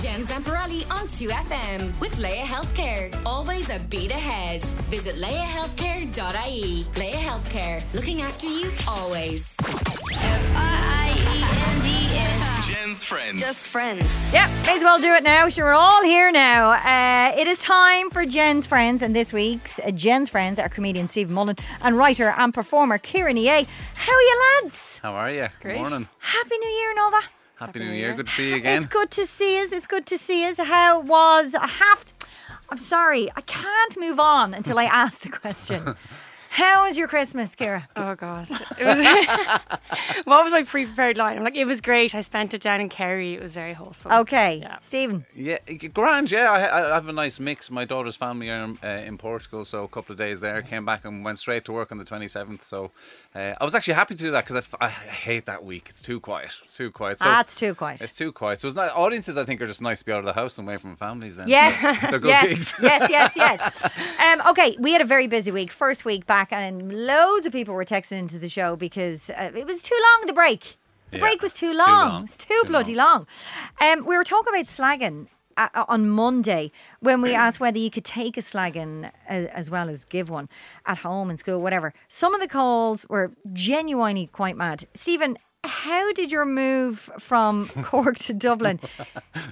Jen 0.00 0.22
Zamparelli 0.26 0.88
on 0.92 1.08
2FM 1.08 1.98
with 2.00 2.20
Laya 2.20 2.44
Healthcare. 2.44 3.12
Always 3.26 3.68
a 3.68 3.80
beat 3.90 4.12
ahead. 4.12 4.62
Visit 4.90 5.16
layahealthcare.ie. 5.16 6.86
Laya 6.96 7.16
Healthcare, 7.16 7.82
looking 7.94 8.22
after 8.22 8.46
you 8.46 8.70
always. 8.86 9.56
Jen's 12.64 13.02
friends. 13.02 13.40
Just 13.40 13.66
friends. 13.68 14.32
Yep, 14.32 14.48
may 14.66 14.76
as 14.76 14.82
well 14.82 15.00
do 15.00 15.14
it 15.14 15.24
now. 15.24 15.48
Sure, 15.48 15.64
we're 15.64 15.72
all 15.72 16.04
here 16.04 16.30
now. 16.30 16.70
Uh, 16.70 17.34
it 17.36 17.48
is 17.48 17.58
time 17.58 18.08
for 18.10 18.24
Jen's 18.24 18.68
Friends, 18.68 19.02
and 19.02 19.16
this 19.16 19.32
week's 19.32 19.80
uh, 19.80 19.90
Jen's 19.90 20.28
Friends 20.28 20.60
are 20.60 20.68
comedian 20.68 21.08
Steve 21.08 21.28
Mullan 21.28 21.58
and 21.80 21.98
writer 21.98 22.34
and 22.36 22.54
performer 22.54 22.98
Ciara 22.98 23.32
Ní 23.32 23.46
É. 23.46 23.66
How 23.94 24.12
are 24.12 24.22
you, 24.22 24.42
lads? 24.62 25.00
How 25.02 25.12
are 25.14 25.30
you? 25.32 25.48
Great. 25.60 25.74
Good 25.74 25.80
morning. 25.80 26.08
Happy 26.18 26.56
New 26.56 26.68
Year 26.68 26.90
and 26.90 26.98
all 27.00 27.10
that. 27.10 27.28
Happy, 27.58 27.80
New 27.80 27.90
Year. 27.90 28.14
Good 28.14 28.28
to 28.28 28.32
see 28.32 28.50
you 28.50 28.56
again. 28.56 28.78
It's 28.78 28.86
good 28.86 29.10
to 29.10 29.26
see 29.26 29.60
us. 29.60 29.72
It's 29.72 29.88
good 29.88 30.06
to 30.06 30.16
see 30.16 30.44
us. 30.44 30.58
How 30.58 31.00
was? 31.00 31.54
I 31.56 31.66
have. 31.66 32.04
To, 32.04 32.26
I'm 32.68 32.78
sorry, 32.78 33.28
I 33.34 33.40
can't 33.40 33.98
move 33.98 34.20
on 34.20 34.54
until 34.54 34.78
I 34.78 34.84
ask 35.04 35.22
the 35.22 35.30
question. 35.30 35.96
How 36.58 36.86
was 36.86 36.98
your 36.98 37.06
Christmas, 37.06 37.54
Ciara? 37.54 37.88
Oh 37.96 38.14
gosh, 38.16 38.50
it 38.50 38.84
was. 38.84 38.98
what 40.24 40.42
was 40.44 40.52
my 40.52 40.62
pre-prepared 40.64 41.16
line? 41.16 41.36
I'm 41.36 41.44
like, 41.44 41.56
it 41.56 41.66
was 41.66 41.80
great. 41.80 42.14
I 42.14 42.20
spent 42.20 42.52
it 42.54 42.60
down 42.62 42.80
in 42.80 42.88
Kerry. 42.88 43.34
It 43.34 43.42
was 43.42 43.52
very 43.54 43.72
wholesome. 43.74 44.10
Okay, 44.12 44.58
Yeah. 44.62 44.78
Stephen. 44.82 45.24
Yeah, 45.36 45.58
grand. 45.92 46.30
Yeah, 46.32 46.50
I, 46.50 46.90
I 46.90 46.94
have 46.94 47.06
a 47.08 47.12
nice 47.12 47.38
mix. 47.38 47.70
My 47.70 47.84
daughter's 47.84 48.16
family 48.16 48.50
are 48.50 48.72
uh, 48.82 48.88
in 48.88 49.18
Portugal, 49.18 49.64
so 49.64 49.84
a 49.84 49.88
couple 49.88 50.12
of 50.12 50.18
days 50.18 50.40
there. 50.40 50.60
Came 50.62 50.84
back 50.84 51.04
and 51.04 51.24
went 51.24 51.38
straight 51.38 51.64
to 51.66 51.72
work 51.72 51.92
on 51.92 51.98
the 51.98 52.04
27th. 52.04 52.64
So 52.64 52.90
uh, 53.36 53.54
I 53.60 53.64
was 53.64 53.74
actually 53.76 53.94
happy 53.94 54.14
to 54.16 54.22
do 54.22 54.30
that 54.32 54.46
because 54.46 54.64
I 54.80 54.88
hate 54.88 55.46
that 55.46 55.64
week. 55.64 55.86
It's 55.90 56.02
too 56.02 56.18
quiet. 56.18 56.52
It's 56.66 56.76
too 56.76 56.90
quiet. 56.90 57.18
So 57.20 57.24
That's 57.26 57.54
too 57.56 57.74
quiet. 57.74 58.00
It's 58.00 58.14
too 58.16 58.32
quiet. 58.32 58.60
So 58.60 58.68
it's 58.68 58.76
not, 58.76 58.90
audiences, 58.96 59.36
I 59.36 59.44
think, 59.44 59.60
are 59.60 59.66
just 59.68 59.82
nice 59.82 60.00
to 60.00 60.04
be 60.04 60.12
out 60.12 60.20
of 60.20 60.24
the 60.24 60.32
house 60.32 60.58
and 60.58 60.66
away 60.66 60.76
from 60.78 60.96
families. 60.96 61.36
Then 61.36 61.46
Yes, 61.48 62.00
they're 62.10 62.18
good 62.18 62.28
yes, 62.28 62.48
gigs. 62.48 62.74
yes, 62.82 63.10
yes, 63.10 63.32
yes. 63.36 63.90
Um, 64.18 64.48
okay, 64.50 64.76
we 64.80 64.92
had 64.92 65.00
a 65.02 65.04
very 65.06 65.26
busy 65.28 65.50
week, 65.52 65.70
first 65.70 66.04
week 66.04 66.26
back, 66.26 66.47
and 66.52 67.06
loads 67.06 67.46
of 67.46 67.52
people 67.52 67.74
were 67.74 67.84
texting 67.84 68.18
into 68.18 68.38
the 68.38 68.48
show 68.48 68.76
because 68.76 69.30
uh, 69.30 69.50
it 69.54 69.66
was 69.66 69.82
too 69.82 69.98
long. 70.02 70.26
The 70.26 70.32
break, 70.32 70.76
the 71.10 71.16
Yeah, 71.18 71.20
break 71.20 71.42
was 71.42 71.52
too 71.52 71.72
too 71.72 71.78
long. 71.78 72.08
long, 72.08 72.24
It's 72.24 72.36
too, 72.36 72.60
too 72.62 72.68
bloody 72.68 72.94
long. 72.94 73.26
Um, 73.80 74.04
we 74.06 74.16
were 74.16 74.24
talking 74.24 74.52
about 74.54 74.66
slagging. 74.66 75.26
uh, 75.56 75.84
On 75.88 76.08
Monday, 76.08 76.70
when 77.00 77.20
we 77.20 77.34
asked 77.34 77.58
whether 77.60 77.78
you 77.78 77.90
could 77.90 78.04
take 78.04 78.36
a 78.36 78.40
slagging 78.40 79.10
as, 79.26 79.46
as 79.48 79.70
well 79.70 79.88
as 79.88 80.04
give 80.04 80.28
one 80.30 80.48
at 80.86 80.98
home, 80.98 81.30
in 81.30 81.38
school, 81.38 81.60
whatever, 81.60 81.92
some 82.08 82.32
of 82.34 82.40
the 82.40 82.46
calls 82.48 83.04
were 83.08 83.32
genuinely 83.52 84.28
quite 84.28 84.56
mad. 84.56 84.86
Stephen, 84.94 85.36
how 85.68 86.12
did 86.12 86.30
your 86.30 86.46
move 86.46 87.10
from 87.18 87.66
Cork 87.82 88.18
to 88.20 88.32
Dublin 88.32 88.78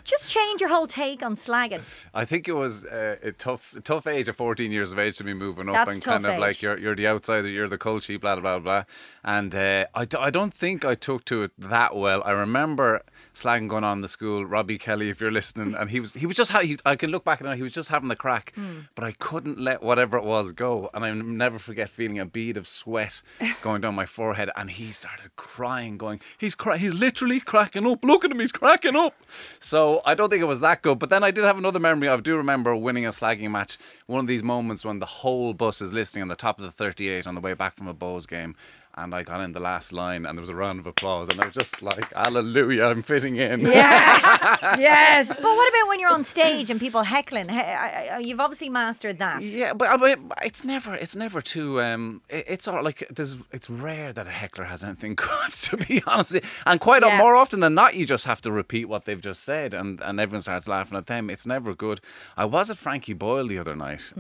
just 0.05 0.31
change 0.31 0.61
your 0.61 0.71
whole 0.71 0.87
take 0.87 1.23
on 1.25 1.35
slagging? 1.37 1.81
I 2.15 2.25
think 2.25 2.47
it 2.47 2.53
was 2.53 2.85
uh, 2.85 3.17
a 3.23 3.33
tough, 3.33 3.75
a 3.77 3.81
tough 3.81 4.07
age 4.07 4.29
of 4.29 4.37
14 4.37 4.71
years 4.71 4.93
of 4.93 4.99
age 5.01 5.17
to 5.19 5.25
be 5.25 5.34
moving 5.34 5.69
up 5.69 5.75
That's 5.75 5.97
and 5.97 6.05
kind 6.05 6.25
of 6.25 6.34
age. 6.34 6.41
like 6.41 6.62
you're, 6.62 6.79
you're 6.79 6.95
the 6.95 7.09
outsider, 7.09 7.49
you're 7.49 7.69
the 7.69 7.77
cold 7.79 8.05
sheep, 8.05 8.21
blah, 8.21 8.37
blah, 8.39 8.61
blah. 8.61 8.84
And 9.25 9.53
uh, 9.55 9.87
I, 9.95 10.05
d- 10.05 10.17
I 10.21 10.31
don't 10.31 10.55
think 10.55 10.84
I 10.84 10.95
took 10.95 11.25
to 11.27 11.43
it 11.43 11.51
that 11.59 11.97
well. 11.97 12.23
I 12.25 12.31
remember 12.31 13.03
slagging 13.34 13.69
going 13.69 13.83
on 13.84 13.99
in 13.99 14.03
the 14.03 14.09
school, 14.09 14.47
Robbie 14.47 14.79
Kelly, 14.79 15.11
if 15.11 15.21
you're 15.21 15.33
listening, 15.33 15.75
and 15.75 15.91
he 15.91 15.99
was, 15.99 16.12
he 16.15 16.25
was 16.27 16.37
just, 16.37 16.53
ha- 16.53 16.61
he, 16.61 16.79
I 16.87 16.95
can 16.95 17.11
look 17.11 17.25
back 17.25 17.41
it, 17.41 17.57
he 17.57 17.62
was 17.62 17.73
just 17.73 17.89
having 17.89 18.09
the 18.09 18.17
crack, 18.17 18.53
Hmm. 18.55 18.81
but 18.95 19.05
I 19.05 19.11
couldn't 19.12 19.59
let 19.59 19.83
whatever 19.83 20.17
it 20.17 20.25
was 20.25 20.53
go. 20.53 20.89
And 20.95 21.05
I 21.05 21.11
never 21.12 21.59
forget 21.59 21.91
feeling 21.91 22.21
a 22.21 22.25
bead 22.27 22.57
of 22.57 22.69
sweat 22.69 23.23
going 23.62 23.81
down 23.81 23.97
my 23.97 24.07
forehead. 24.07 24.51
And 24.57 24.71
he 24.71 24.93
started 24.93 25.34
crying, 25.37 25.99
going, 25.99 26.06
he's 26.39 26.55
cry- 26.55 26.77
he's 26.79 26.95
literally 26.95 27.41
cracking 27.41 27.87
up. 27.87 28.05
Look 28.05 28.25
at 28.25 28.31
him, 28.31 28.41
he's 28.41 28.53
cracking 28.53 28.97
up. 28.97 29.15
So 29.61 30.03
I 30.05 30.15
don't 30.15 30.31
think 30.31 30.43
it 30.43 30.47
was 30.47 30.61
that 30.61 30.83
good. 30.83 30.99
But 30.99 31.11
then 31.11 31.23
I 31.23 31.31
did 31.31 31.45
have 31.45 31.59
another 31.59 31.81
memory. 31.81 32.09
I 32.09 32.17
do 32.19 32.37
remember 32.37 32.75
winning 32.75 33.07
a 33.07 33.11
slagging 33.11 33.51
match. 33.51 33.79
One 34.07 34.21
of 34.21 34.27
these 34.27 34.43
moments 34.43 34.84
when 34.84 34.99
the 34.99 35.07
whole 35.07 35.53
bus 35.55 35.81
is 35.81 35.93
listening 35.93 36.23
on 36.23 36.29
the 36.29 36.37
top 36.37 36.59
of 36.59 36.65
the 36.65 36.71
38 36.71 37.27
on 37.27 37.34
the 37.34 37.41
way 37.41 37.55
back 37.55 37.77
from 37.77 37.89
a 37.89 37.95
Bohs 37.95 38.27
game. 38.28 38.55
And 38.99 39.15
I 39.15 39.23
got 39.25 39.43
in 39.43 39.53
the 39.53 39.61
last 39.61 39.93
line, 39.93 40.25
and 40.25 40.39
there 40.39 40.41
was 40.41 40.49
a 40.49 40.55
round 40.55 40.79
of 40.81 40.87
applause, 40.87 41.29
and 41.29 41.39
I 41.39 41.45
was 41.45 41.55
just 41.55 41.83
like, 41.83 42.11
"Hallelujah, 42.15 42.84
I'm 42.84 43.03
fitting 43.03 43.37
in." 43.37 43.61
Yes, 43.61 44.23
yes. 44.79 45.29
But 45.29 45.43
what 45.43 45.69
about 45.69 45.89
when 45.89 46.01
you're 46.01 46.09
on 46.09 46.25
stage 46.25 46.71
and 46.71 46.81
people 46.81 47.03
heckling? 47.03 47.51
He- 47.51 47.59
I- 47.59 48.17
I- 48.17 48.19
You've 48.21 48.41
obviously 48.41 48.71
mastered 48.71 49.19
that. 49.19 49.43
Yeah, 49.43 49.75
but 49.75 49.91
I 49.91 49.99
mean, 49.99 50.33
it's 50.43 50.65
never, 50.65 50.95
it's 50.95 51.15
never 51.15 51.43
too. 51.43 51.79
Um, 51.83 52.23
it's 52.31 52.67
all 52.67 52.83
like 52.83 53.06
there's, 53.11 53.37
it's 53.53 53.69
rare 53.69 54.15
that 54.15 54.27
a 54.27 54.31
heckler 54.31 54.65
has 54.65 54.83
anything 54.83 55.15
good, 55.27 55.53
to 55.53 55.77
be 55.77 56.03
honest. 56.06 56.37
And 56.65 56.81
quite 56.81 57.03
Yeah. 57.03 57.19
more 57.19 57.35
often 57.37 57.61
than 57.61 57.75
not, 57.75 57.97
you 57.97 58.06
just 58.06 58.25
have 58.25 58.41
to 58.43 58.51
repeat 58.51 58.87
what 58.87 59.05
they've 59.05 59.21
just 59.21 59.45
said, 59.45 59.75
and 59.75 60.01
and 60.01 60.19
everyone 60.19 60.41
starts 60.41 60.67
laughing 60.69 60.97
at 60.97 61.05
them. 61.06 61.29
It's 61.29 61.45
never 61.45 61.75
good. 61.75 62.01
I 62.35 62.47
was 62.47 62.71
at 62.71 62.79
Frankie 62.79 63.12
Boyle 63.12 63.47
the 63.47 63.59
other 63.59 63.77
night. 63.77 64.11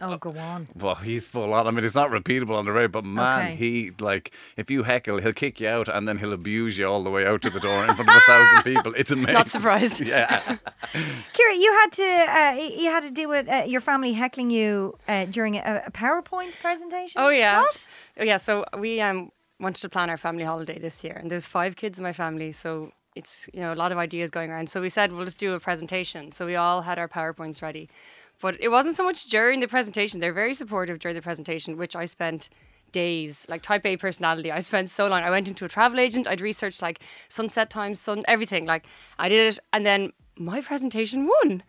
Oh, 0.00 0.16
go 0.16 0.30
on. 0.36 0.68
Well, 0.76 0.94
he's 0.96 1.26
full 1.26 1.52
on. 1.54 1.66
I 1.66 1.70
mean, 1.70 1.84
it's 1.84 1.94
not 1.94 2.10
repeatable 2.10 2.54
on 2.56 2.64
the 2.64 2.72
road, 2.72 2.92
but 2.92 3.04
man, 3.04 3.46
Okay. 3.46 3.56
he 3.56 3.90
like 4.00 4.32
if 4.56 4.70
you 4.70 4.82
heckle, 4.82 5.18
he'll 5.20 5.32
kick 5.32 5.60
you 5.60 5.68
out, 5.68 5.88
and 5.88 6.06
then 6.08 6.18
he'll 6.18 6.32
abuse 6.32 6.78
you 6.78 6.86
all 6.86 7.02
the 7.02 7.10
way 7.10 7.26
out 7.26 7.42
to 7.42 7.50
the 7.50 7.60
door 7.60 7.84
in 7.84 7.94
front 7.94 8.08
of 8.10 8.16
a 8.16 8.20
thousand 8.20 8.62
people. 8.74 8.94
It's 8.96 9.10
amazing. 9.10 9.34
Not 9.34 9.48
surprised. 9.48 10.00
Yeah. 10.12 10.58
Ciara, 11.34 11.54
you 11.54 11.72
had 11.72 11.92
to 11.92 12.02
uh, 12.04 12.54
you 12.82 12.90
had 12.90 13.02
to 13.04 13.10
deal 13.10 13.28
with 13.28 13.48
uh, 13.48 13.64
your 13.66 13.80
family 13.80 14.12
heckling 14.12 14.50
you 14.50 14.98
uh, 15.08 15.24
during 15.26 15.56
a, 15.56 15.82
a 15.86 15.90
PowerPoint 15.90 16.58
presentation. 16.60 17.20
Oh 17.22 17.28
yeah. 17.28 17.60
What? 17.60 17.88
Oh 18.18 18.24
yeah. 18.24 18.36
So 18.36 18.64
we 18.78 19.00
um 19.00 19.30
wanted 19.60 19.80
to 19.82 19.88
plan 19.88 20.10
our 20.10 20.18
family 20.18 20.44
holiday 20.44 20.78
this 20.78 21.02
year, 21.04 21.14
and 21.14 21.30
there's 21.30 21.46
five 21.46 21.76
kids 21.76 21.98
in 21.98 22.02
my 22.02 22.12
family, 22.12 22.52
so 22.52 22.92
it's 23.14 23.48
you 23.52 23.60
know 23.60 23.72
a 23.72 23.76
lot 23.76 23.92
of 23.92 23.98
ideas 23.98 24.30
going 24.30 24.50
around. 24.50 24.68
So 24.68 24.80
we 24.80 24.88
said 24.88 25.12
we'll 25.12 25.24
just 25.24 25.38
do 25.38 25.54
a 25.54 25.60
presentation. 25.60 26.32
So 26.32 26.46
we 26.46 26.56
all 26.56 26.82
had 26.82 26.98
our 26.98 27.08
powerpoints 27.08 27.62
ready, 27.62 27.88
but 28.42 28.60
it 28.60 28.68
wasn't 28.68 28.96
so 28.96 29.04
much 29.04 29.28
during 29.28 29.60
the 29.60 29.68
presentation. 29.68 30.20
They're 30.20 30.34
very 30.34 30.52
supportive 30.52 30.98
during 30.98 31.14
the 31.14 31.22
presentation, 31.22 31.78
which 31.78 31.96
I 31.96 32.04
spent 32.04 32.50
days 32.90 33.46
like 33.48 33.62
type 33.62 33.86
A 33.86 33.96
personality. 33.96 34.52
I 34.52 34.60
spent 34.60 34.90
so 34.90 35.06
long. 35.06 35.22
I 35.22 35.30
went 35.30 35.48
into 35.48 35.64
a 35.64 35.68
travel 35.68 35.98
agent. 35.98 36.28
I'd 36.28 36.42
researched 36.42 36.82
like 36.82 37.00
sunset 37.30 37.70
times, 37.70 38.00
sun 38.00 38.24
everything. 38.28 38.66
Like 38.66 38.84
I 39.18 39.30
did 39.30 39.54
it, 39.54 39.58
and 39.72 39.86
then 39.86 40.12
my 40.36 40.60
presentation 40.60 41.26
won. 41.26 41.62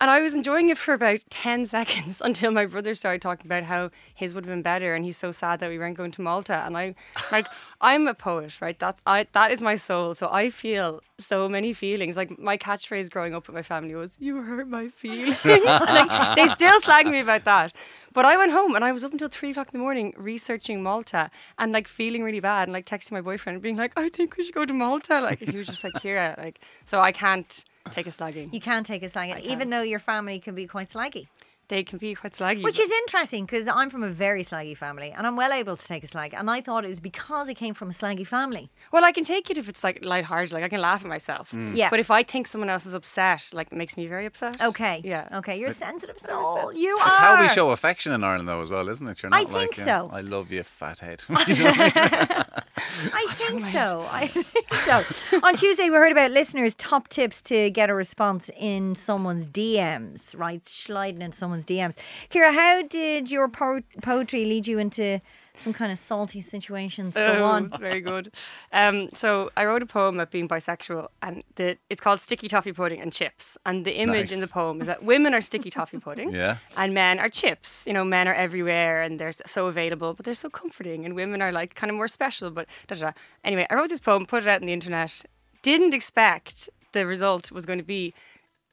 And 0.00 0.08
I 0.08 0.20
was 0.22 0.32
enjoying 0.34 0.70
it 0.70 0.78
for 0.78 0.94
about 0.94 1.20
10 1.28 1.66
seconds 1.76 2.22
until 2.24 2.50
my 2.50 2.64
brother 2.64 2.94
started 2.94 3.20
talking 3.20 3.46
about 3.46 3.64
how 3.64 3.90
his 4.14 4.32
would 4.32 4.46
have 4.46 4.52
been 4.52 4.62
better 4.62 4.94
and 4.94 5.04
he's 5.04 5.18
so 5.18 5.30
sad 5.30 5.60
that 5.60 5.68
we 5.68 5.78
weren't 5.78 5.96
going 5.96 6.10
to 6.12 6.22
Malta. 6.22 6.62
And 6.64 6.76
I 6.76 6.94
like 7.30 7.46
I'm 7.82 8.06
a 8.06 8.14
poet, 8.14 8.60
right? 8.60 8.78
That 8.78 8.98
I 9.06 9.26
that 9.32 9.52
is 9.52 9.60
my 9.60 9.76
soul. 9.76 10.14
So 10.14 10.28
I 10.30 10.50
feel 10.50 11.02
so 11.18 11.48
many 11.48 11.72
feelings. 11.74 12.16
Like 12.16 12.38
my 12.38 12.56
catchphrase 12.56 13.10
growing 13.10 13.34
up 13.34 13.46
with 13.46 13.54
my 13.54 13.62
family 13.62 13.94
was, 13.94 14.16
You 14.18 14.42
hurt 14.42 14.68
my 14.68 14.88
feelings. 14.88 15.44
like 15.44 16.36
they 16.36 16.48
still 16.48 16.80
slag 16.80 17.06
me 17.06 17.20
about 17.20 17.44
that. 17.44 17.72
But 18.12 18.24
I 18.24 18.36
went 18.36 18.52
home 18.52 18.74
and 18.74 18.84
I 18.84 18.92
was 18.92 19.04
up 19.04 19.12
until 19.12 19.28
three 19.28 19.50
o'clock 19.50 19.68
in 19.68 19.78
the 19.78 19.82
morning 19.82 20.14
researching 20.16 20.82
Malta 20.82 21.30
and 21.58 21.72
like 21.72 21.86
feeling 21.86 22.22
really 22.22 22.40
bad 22.40 22.64
and 22.64 22.72
like 22.72 22.86
texting 22.86 23.12
my 23.12 23.20
boyfriend 23.20 23.56
and 23.56 23.62
being 23.62 23.76
like, 23.76 23.92
I 23.96 24.08
think 24.08 24.36
we 24.36 24.44
should 24.44 24.54
go 24.54 24.64
to 24.64 24.72
Malta. 24.74 25.20
Like 25.20 25.40
he 25.40 25.56
was 25.56 25.66
just 25.66 25.84
like, 25.84 25.92
Ciara, 26.02 26.34
like 26.38 26.60
so 26.84 27.00
I 27.00 27.12
can't 27.12 27.64
take 27.92 28.06
a 28.06 28.10
slagging. 28.10 28.52
You 28.52 28.60
can't 28.60 28.86
take 28.86 29.02
a 29.02 29.08
slag, 29.08 29.42
even 29.44 29.70
though 29.70 29.82
your 29.82 29.98
family 29.98 30.38
can 30.40 30.54
be 30.54 30.66
quite 30.66 30.88
slaggy. 30.90 31.28
They 31.68 31.84
can 31.84 31.98
be 31.98 32.16
quite 32.16 32.32
slaggy. 32.32 32.64
Which 32.64 32.80
is 32.80 32.90
interesting 32.90 33.46
because 33.46 33.68
I'm 33.68 33.90
from 33.90 34.02
a 34.02 34.08
very 34.10 34.42
slaggy 34.42 34.76
family 34.76 35.14
and 35.16 35.24
I'm 35.24 35.36
well 35.36 35.52
able 35.52 35.76
to 35.76 35.86
take 35.86 36.02
a 36.02 36.06
slag. 36.08 36.34
And 36.36 36.50
I 36.50 36.60
thought 36.60 36.84
it 36.84 36.88
was 36.88 36.98
because 36.98 37.48
I 37.48 37.54
came 37.54 37.74
from 37.74 37.90
a 37.90 37.92
slaggy 37.92 38.26
family. 38.26 38.72
Well, 38.90 39.04
I 39.04 39.12
can 39.12 39.22
take 39.22 39.50
it 39.50 39.56
if 39.56 39.68
it's 39.68 39.84
like 39.84 40.04
lighthearted, 40.04 40.50
like 40.52 40.64
I 40.64 40.68
can 40.68 40.80
laugh 40.80 41.02
at 41.02 41.08
myself. 41.08 41.52
Mm. 41.52 41.76
Yeah. 41.76 41.88
But 41.88 42.00
if 42.00 42.10
I 42.10 42.24
think 42.24 42.48
someone 42.48 42.70
else 42.70 42.86
is 42.86 42.94
upset, 42.94 43.50
like 43.52 43.68
it 43.70 43.76
makes 43.76 43.96
me 43.96 44.08
very 44.08 44.26
upset. 44.26 44.60
Okay. 44.60 45.00
Yeah. 45.04 45.28
Okay. 45.34 45.60
You're 45.60 45.68
a 45.68 45.72
sensitive 45.72 46.18
soul. 46.18 46.56
sensitive. 46.56 46.82
You 46.82 46.96
It's 46.96 47.06
are. 47.06 47.36
how 47.36 47.40
we 47.40 47.48
show 47.48 47.70
affection 47.70 48.10
in 48.14 48.24
Ireland, 48.24 48.48
though, 48.48 48.62
as 48.62 48.70
well, 48.70 48.88
isn't 48.88 49.06
it? 49.06 49.22
You're 49.22 49.32
I 49.32 49.44
not 49.44 49.52
like, 49.52 49.70
think 49.70 49.86
so. 49.86 50.10
I 50.12 50.22
love 50.22 50.50
you, 50.50 50.64
fathead. 50.64 51.22
I 53.12 53.26
think 53.32 53.62
so. 53.62 54.06
I 54.10 54.26
think 54.28 54.74
so. 54.86 55.04
On 55.42 55.54
Tuesday, 55.56 55.90
we 55.90 55.96
heard 55.96 56.12
about 56.12 56.30
listeners' 56.30 56.74
top 56.74 57.08
tips 57.08 57.42
to 57.42 57.70
get 57.70 57.90
a 57.90 57.94
response 57.94 58.50
in 58.58 58.94
someone's 58.94 59.48
DMs, 59.48 60.36
right? 60.38 60.66
Sliding 60.68 61.22
into 61.22 61.36
someone's 61.36 61.66
DMs. 61.66 61.96
Ciara, 62.30 62.52
how 62.52 62.82
did 62.82 63.30
your 63.30 63.48
po- 63.48 63.82
poetry 64.02 64.44
lead 64.44 64.66
you 64.66 64.78
into 64.78 65.20
some 65.60 65.72
kind 65.72 65.92
of 65.92 65.98
salty 65.98 66.40
situations? 66.40 67.14
Go 67.14 67.24
Oh, 67.40 67.44
on. 67.44 67.70
very 67.78 68.00
good. 68.00 68.32
Um, 68.72 69.08
so 69.14 69.50
I 69.56 69.64
wrote 69.66 69.82
a 69.82 69.86
poem 69.86 70.14
about 70.16 70.30
being 70.30 70.48
bisexual, 70.48 71.08
and 71.22 71.42
the, 71.56 71.76
it's 71.88 72.00
called 72.00 72.20
"Sticky 72.20 72.48
Toffee 72.48 72.72
Pudding 72.72 73.00
and 73.00 73.12
Chips." 73.12 73.56
And 73.66 73.84
the 73.84 73.98
image 74.00 74.32
in 74.32 74.40
the 74.40 74.46
poem 74.48 74.80
is 74.80 74.86
that 74.86 75.02
women 75.04 75.34
are 75.34 75.40
sticky 75.40 75.70
toffee 75.70 75.98
pudding, 76.06 76.32
Yeah. 76.32 76.58
and 76.76 76.94
men 76.94 77.18
are 77.18 77.28
chips. 77.28 77.86
You 77.86 77.92
know, 77.92 78.04
men 78.04 78.26
are 78.28 78.34
everywhere 78.34 79.02
and 79.02 79.18
they're 79.20 79.32
so 79.32 79.66
available, 79.68 80.14
but 80.14 80.24
they're 80.24 80.34
so 80.34 80.50
comforting, 80.50 81.04
and 81.04 81.14
women 81.14 81.40
are 81.42 81.52
like 81.52 81.74
kind 81.74 81.90
of 81.90 81.96
more 81.96 82.08
special. 82.08 82.50
But 82.50 82.66
da, 82.88 82.94
da, 82.96 83.00
da. 83.06 83.12
anyway, 83.44 83.66
I 83.70 83.74
wrote 83.74 83.88
this 83.90 84.00
poem, 84.00 84.26
put 84.26 84.42
it 84.42 84.48
out 84.48 84.60
on 84.60 84.66
the 84.66 84.72
internet. 84.72 85.22
Didn't 85.62 85.94
expect 85.94 86.70
the 86.92 87.06
result 87.06 87.52
was 87.52 87.66
going 87.66 87.78
to 87.78 87.84
be 87.84 88.14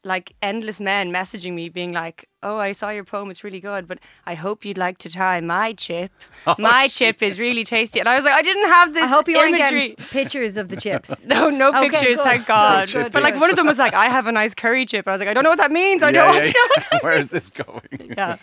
like 0.03 0.33
endless 0.41 0.79
men 0.79 1.11
messaging 1.11 1.53
me 1.53 1.67
being 1.69 1.91
like 1.91 2.29
oh, 2.43 2.57
I 2.57 2.71
saw 2.71 2.89
your 2.91 3.03
poem, 3.03 3.29
it's 3.31 3.43
really 3.43 3.59
good, 3.59 3.87
but 3.87 3.99
I 4.25 4.35
hope 4.35 4.63
you'd 4.63 4.77
like 4.77 4.97
to 4.99 5.09
try 5.09 5.41
my 5.41 5.73
chip. 5.73 6.11
my 6.57 6.87
chip 6.87 7.21
is 7.23 7.39
really 7.39 7.63
tasty. 7.63 7.99
And 7.99 8.07
I 8.07 8.15
was 8.15 8.23
like, 8.25 8.33
I 8.33 8.41
didn't 8.41 8.67
have 8.67 8.93
this 8.93 9.03
I 9.03 9.07
hope 9.07 9.27
you 9.27 9.37
weren't 9.37 9.57
getting 9.57 9.95
pictures 10.11 10.55
of 10.57 10.69
the 10.69 10.75
chips. 10.75 11.11
No, 11.27 11.49
no 11.49 11.69
Okay, 11.69 11.89
pictures, 11.89 12.17
good, 12.17 12.23
thank 12.23 12.45
God. 12.47 12.89
good, 12.91 13.11
but 13.11 13.21
like 13.21 13.39
one 13.39 13.49
of 13.49 13.55
them 13.57 13.65
was 13.65 13.77
like, 13.77 13.93
I 13.93 14.07
have 14.07 14.27
a 14.27 14.31
nice 14.31 14.53
curry 14.53 14.85
chip. 14.85 15.05
And 15.05 15.11
I 15.11 15.13
was 15.13 15.19
like, 15.19 15.27
I 15.27 15.33
don't 15.33 15.43
know 15.43 15.49
what 15.49 15.57
that 15.57 15.71
means. 15.71 16.01
I 16.01 16.07
yeah, 16.09 16.11
don't 16.11 16.35
yeah, 16.35 16.41
want 16.41 16.45
know. 16.45 16.83
yeah. 16.93 16.99
Where 17.01 17.17
is 17.17 17.29
this 17.29 17.49
going? 17.49 18.13
Yeah. 18.17 18.37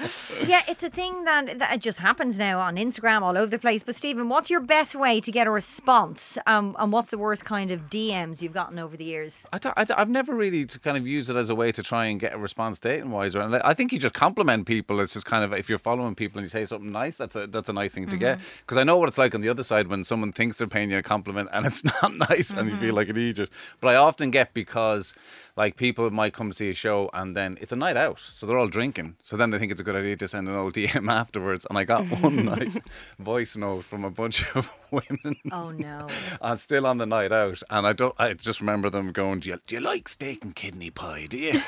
yeah, 0.46 0.62
it's 0.68 0.82
a 0.82 0.90
thing 0.90 1.24
that, 1.24 1.58
that 1.60 1.80
just 1.80 1.98
happens 1.98 2.38
now 2.38 2.60
on 2.60 2.76
Instagram 2.76 3.22
all 3.22 3.38
over 3.38 3.46
the 3.46 3.58
place. 3.58 3.82
But 3.82 3.96
Stephen, 3.96 4.28
what's 4.28 4.50
your 4.50 4.60
best 4.60 4.94
way 4.94 5.20
to 5.20 5.32
get 5.32 5.46
a 5.46 5.50
response? 5.50 6.36
Um, 6.46 6.76
and 6.78 6.92
what's 6.92 7.10
the 7.10 7.18
worst 7.18 7.44
kind 7.44 7.70
of 7.70 7.88
DMs 7.88 8.42
you've 8.42 8.52
gotten 8.52 8.78
over 8.78 8.96
the 8.96 9.04
years? 9.04 9.46
I 9.52 9.58
don't, 9.58 9.72
I 9.76 9.84
don't- 9.84 9.98
I've 9.98 10.10
never 10.10 10.34
really 10.34 10.64
kind 10.66 10.96
of 10.96 11.06
used 11.06 11.30
it 11.30 11.36
as 11.36 11.48
a 11.48 11.54
way 11.54 11.72
to 11.72 11.82
try 11.82 12.06
and 12.06 12.20
get 12.20 12.34
a 12.34 12.38
response 12.38 12.80
dating 12.80 13.10
wise. 13.10 13.34
Or 13.34 13.42
I 13.64 13.72
think 13.74 13.92
you 13.94 13.98
just 14.00 14.14
compliment 14.14 14.66
people. 14.66 15.00
It's 15.00 15.14
just 15.14 15.24
kind 15.26 15.42
of 15.44 15.52
if 15.54 15.68
you're 15.68 15.78
following 15.78 16.14
people 16.14 16.38
and 16.38 16.44
you 16.44 16.50
say 16.50 16.64
something 16.66 16.92
nice, 16.92 17.14
that's 17.14 17.34
a 17.36 17.46
that's 17.46 17.68
a 17.68 17.72
nice 17.72 17.92
thing 17.92 18.06
to 18.08 18.16
get. 18.16 18.38
Mm-hmm. 18.38 18.46
Because 18.60 18.76
I 18.76 18.84
know 18.84 18.96
what 18.98 19.08
it's 19.08 19.18
like 19.18 19.34
on 19.34 19.40
the 19.40 19.48
other 19.48 19.64
side 19.64 19.88
when 19.88 20.04
someone 20.04 20.32
thinks 20.32 20.58
they're 20.58 20.66
paying 20.66 20.90
you 20.90 20.98
a 20.98 21.02
compliment 21.02 21.48
and 21.52 21.64
it's 21.66 21.82
not 22.02 22.14
nice 22.30 22.50
and 22.52 22.68
you 22.68 22.74
Mm-hmm. 22.74 22.84
feel 22.84 22.94
like 22.94 23.08
an 23.08 23.16
idiot. 23.16 23.48
But 23.80 23.88
I 23.88 23.96
often 23.96 24.30
get 24.30 24.52
because 24.54 25.14
like 25.56 25.76
people 25.76 26.10
might 26.10 26.34
come 26.34 26.52
see 26.52 26.68
a 26.70 26.74
show 26.74 27.08
and 27.14 27.36
then 27.36 27.56
it's 27.60 27.70
a 27.72 27.76
night 27.76 27.96
out, 27.96 28.18
so 28.18 28.44
they're 28.46 28.58
all 28.58 28.66
drinking. 28.68 29.14
So 29.22 29.36
then 29.36 29.50
they 29.50 29.58
think 29.58 29.70
it's 29.72 29.80
a 29.80 29.84
good 29.84 29.94
idea 29.96 30.16
to 30.16 30.26
send 30.28 30.48
an 30.48 30.54
old 30.56 30.74
DM 30.78 31.10
afterwards. 31.10 31.66
And 31.70 31.78
I 31.78 31.84
got 31.84 32.04
one 32.20 32.44
nice 32.54 32.76
voice 33.18 33.56
note 33.56 33.84
from 33.84 34.04
a 34.04 34.10
bunch 34.10 34.44
of 34.56 34.68
women. 34.90 35.36
Oh 35.52 35.70
no. 35.70 36.08
and 36.42 36.58
still 36.60 36.86
on 36.86 36.98
the 36.98 37.06
night 37.06 37.30
out. 37.32 37.62
And 37.70 37.86
I 37.86 37.92
don't. 37.92 38.14
I 38.18 38.32
just 38.34 38.60
remember 38.60 38.90
them 38.90 39.12
going, 39.12 39.40
"Do 39.40 39.50
you, 39.50 39.60
do 39.66 39.76
you 39.76 39.80
like 39.80 40.08
steak 40.08 40.42
and 40.44 40.54
kidney 40.56 40.90
pie? 40.90 41.26
Do 41.28 41.38
you?" 41.38 41.60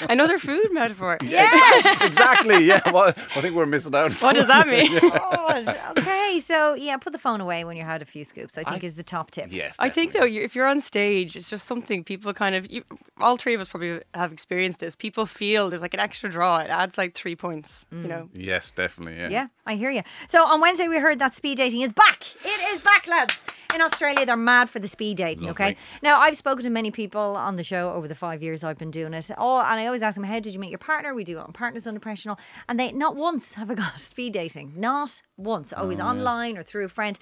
Another 0.10 0.38
food 0.38 0.68
metaphor. 0.72 1.18
Yes. 1.26 2.02
exactly. 2.02 2.64
Yeah. 2.64 2.80
Well, 2.90 3.08
I 3.08 3.40
think 3.40 3.54
we're 3.54 3.66
missing 3.66 3.94
out. 3.94 4.14
What 4.14 4.36
does 4.36 4.46
that 4.46 4.68
mean? 4.68 4.98
God. 5.00 5.64
Oh, 5.68 5.92
okay, 5.98 6.40
so 6.40 6.74
yeah, 6.74 6.96
put 6.96 7.12
the 7.12 7.18
phone 7.18 7.40
away 7.40 7.64
when 7.64 7.76
you 7.76 7.82
had 7.82 8.00
a 8.00 8.04
few 8.04 8.24
scoops. 8.24 8.56
I 8.56 8.62
think 8.64 8.84
is 8.84 8.94
the 8.94 9.02
top 9.02 9.32
tip. 9.32 9.48
Yes. 9.50 9.76
I 9.78 9.90
think 9.90 10.12
though, 10.12 10.24
you- 10.24 10.42
if 10.42 10.54
you're 10.54 10.66
on 10.66 10.80
stage, 10.80 11.36
it's 11.36 11.50
just 11.50 11.66
something 11.66 12.04
people 12.04 12.32
kind 12.32 12.54
of. 12.54 12.70
You, 12.70 12.84
all 13.18 13.36
three 13.36 13.54
of 13.54 13.60
us 13.60 13.68
probably 13.68 14.00
have 14.14 14.32
experienced 14.32 14.80
this. 14.80 14.94
People 14.94 15.26
feel 15.26 15.68
there's 15.68 15.82
like 15.82 15.94
an 15.94 16.00
extra 16.00 16.30
draw. 16.30 16.58
It 16.58 16.70
adds 16.70 16.96
like 16.96 17.14
three 17.14 17.36
points. 17.36 17.84
You 17.90 17.98
mm. 17.98 18.08
know. 18.08 18.28
Yes, 18.32 18.70
definitely. 18.70 19.18
Yeah. 19.18 19.28
Yeah, 19.28 19.46
I 19.66 19.74
hear 19.74 19.90
you. 19.90 20.02
So 20.28 20.44
on 20.44 20.60
Wednesday 20.60 20.88
we 20.88 20.98
heard 20.98 21.18
that 21.18 21.34
speed 21.34 21.56
dating 21.58 21.80
is 21.80 21.92
back. 21.92 22.22
It 22.44 22.74
is 22.74 22.80
back, 22.80 23.08
lads. 23.08 23.42
In 23.76 23.82
Australia, 23.82 24.24
they're 24.24 24.38
mad 24.38 24.70
for 24.70 24.78
the 24.78 24.88
speed 24.88 25.18
dating. 25.18 25.50
Okay. 25.50 25.76
Now 26.02 26.18
I've 26.18 26.34
spoken 26.38 26.64
to 26.64 26.70
many 26.70 26.90
people 26.90 27.20
on 27.36 27.56
the 27.56 27.62
show 27.62 27.90
over 27.92 28.08
the 28.08 28.14
five 28.14 28.42
years 28.42 28.64
I've 28.64 28.78
been 28.78 28.90
doing 28.90 29.12
it. 29.12 29.30
Oh, 29.36 29.58
and 29.60 29.78
I 29.78 29.84
always 29.84 30.00
ask 30.00 30.14
them, 30.14 30.24
"How 30.24 30.40
did 30.40 30.54
you 30.54 30.58
meet 30.58 30.70
your 30.70 30.78
partner?" 30.78 31.14
We 31.14 31.24
do 31.24 31.36
it 31.38 31.42
on 31.42 31.52
Partners 31.52 31.86
Under 31.86 32.00
Pressure, 32.00 32.30
and 32.30 32.38
all, 32.38 32.44
and 32.70 32.80
they 32.80 32.90
not 32.92 33.16
once 33.16 33.52
have 33.52 33.70
I 33.70 33.74
got 33.74 34.00
speed 34.00 34.32
dating. 34.32 34.72
Not 34.76 35.20
once. 35.36 35.74
Always 35.74 36.00
online 36.00 36.56
or 36.56 36.62
through 36.62 36.86
a 36.86 36.88
friend. 36.88 37.18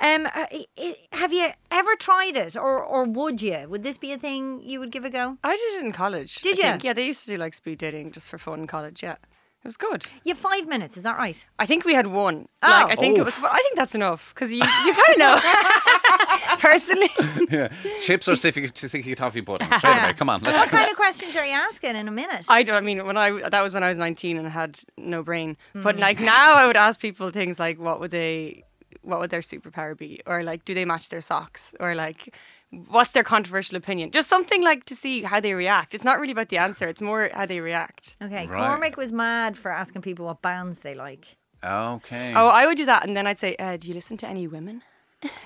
Um, 0.00 0.26
uh, 0.26 0.46
i- 0.50 0.66
i- 0.76 0.96
have 1.12 1.32
you 1.32 1.50
ever 1.70 1.94
tried 1.94 2.34
it, 2.36 2.56
or 2.56 2.82
or 2.82 3.04
would 3.04 3.40
you? 3.40 3.66
Would 3.68 3.84
this 3.84 3.96
be 3.96 4.10
a 4.10 4.18
thing 4.18 4.60
you 4.60 4.80
would 4.80 4.90
give 4.90 5.04
a 5.04 5.10
go? 5.10 5.38
I 5.44 5.54
did 5.56 5.74
it 5.74 5.84
in 5.84 5.92
college. 5.92 6.40
Did 6.42 6.58
I 6.58 6.62
think. 6.72 6.82
Yeah, 6.82 6.94
they 6.94 7.06
used 7.06 7.24
to 7.26 7.30
do 7.30 7.36
like 7.36 7.54
speed 7.54 7.78
dating 7.78 8.10
just 8.10 8.26
for 8.26 8.38
fun 8.38 8.58
in 8.62 8.66
college. 8.66 9.04
Yeah, 9.04 9.18
it 9.64 9.68
was 9.68 9.76
good. 9.76 10.04
Yeah, 10.24 10.34
five 10.34 10.66
minutes. 10.66 10.96
Is 10.96 11.04
that 11.04 11.16
right? 11.16 11.46
I 11.58 11.66
think 11.66 11.84
we 11.84 11.94
had 11.94 12.08
one. 12.08 12.48
Oh. 12.62 12.68
Like, 12.68 12.98
I 12.98 13.00
think 13.00 13.16
Oh. 13.18 13.22
it 13.22 13.24
was. 13.24 13.36
I 13.38 13.58
think 13.62 13.76
that's 13.76 13.94
enough 13.94 14.32
because 14.34 14.50
you 14.52 14.58
you 14.58 14.94
kind 14.94 15.10
of 15.12 15.18
know. 15.18 15.40
Personally, 16.58 17.10
yeah. 17.50 17.68
Chips 18.02 18.28
or 18.28 18.36
sticky, 18.36 18.70
sticky 18.74 19.14
toffee 19.14 19.42
pudding. 19.42 19.68
Straight 19.78 19.98
away. 19.98 20.12
Come 20.14 20.28
on. 20.28 20.42
Let's 20.42 20.58
What 20.58 20.68
kind 20.68 20.88
of 20.90 20.96
questions 20.96 21.34
are 21.36 21.44
you 21.44 21.52
asking 21.54 21.96
in 21.96 22.06
a 22.08 22.10
minute? 22.12 22.46
I 22.48 22.62
don't. 22.62 22.76
I 22.76 22.80
mean, 22.80 23.04
when 23.06 23.16
I 23.16 23.48
that 23.48 23.62
was 23.62 23.74
when 23.74 23.82
I 23.82 23.88
was 23.88 23.98
nineteen 23.98 24.36
and 24.36 24.46
had 24.48 24.78
no 24.96 25.22
brain. 25.22 25.56
Hmm. 25.72 25.82
But 25.82 25.96
like 25.96 26.20
now, 26.20 26.54
I 26.54 26.66
would 26.66 26.76
ask 26.76 27.00
people 27.00 27.30
things 27.30 27.58
like, 27.58 27.78
"What 27.80 28.00
would 28.00 28.10
they? 28.10 28.64
What 29.02 29.18
would 29.20 29.30
their 29.30 29.40
superpower 29.40 29.96
be?" 29.96 30.20
Or 30.26 30.42
like, 30.44 30.64
"Do 30.64 30.74
they 30.74 30.84
match 30.84 31.08
their 31.08 31.20
socks?" 31.20 31.74
Or 31.80 31.94
like. 31.94 32.34
What's 32.88 33.10
their 33.12 33.22
controversial 33.22 33.76
opinion? 33.76 34.12
Just 34.12 34.30
something 34.30 34.62
like 34.62 34.84
to 34.86 34.96
see 34.96 35.22
how 35.22 35.40
they 35.40 35.52
react. 35.52 35.94
It's 35.94 36.04
not 36.04 36.18
really 36.18 36.32
about 36.32 36.48
the 36.48 36.56
answer; 36.56 36.88
it's 36.88 37.02
more 37.02 37.28
how 37.34 37.44
they 37.44 37.60
react. 37.60 38.16
Okay, 38.22 38.46
Right. 38.46 38.66
Cormac 38.66 38.96
was 38.96 39.12
mad 39.12 39.58
for 39.58 39.70
asking 39.70 40.00
people 40.02 40.24
what 40.24 40.40
bands 40.40 40.80
they 40.80 40.94
like. 40.94 41.36
Okay. 41.62 42.32
Oh, 42.34 42.48
I 42.48 42.66
would 42.66 42.78
do 42.78 42.86
that, 42.86 43.06
and 43.06 43.14
then 43.14 43.26
I'd 43.26 43.38
say, 43.38 43.56
uh, 43.56 43.76
"Do 43.76 43.88
you 43.88 43.94
listen 43.94 44.16
to 44.18 44.26
any 44.26 44.46
women?" 44.46 44.82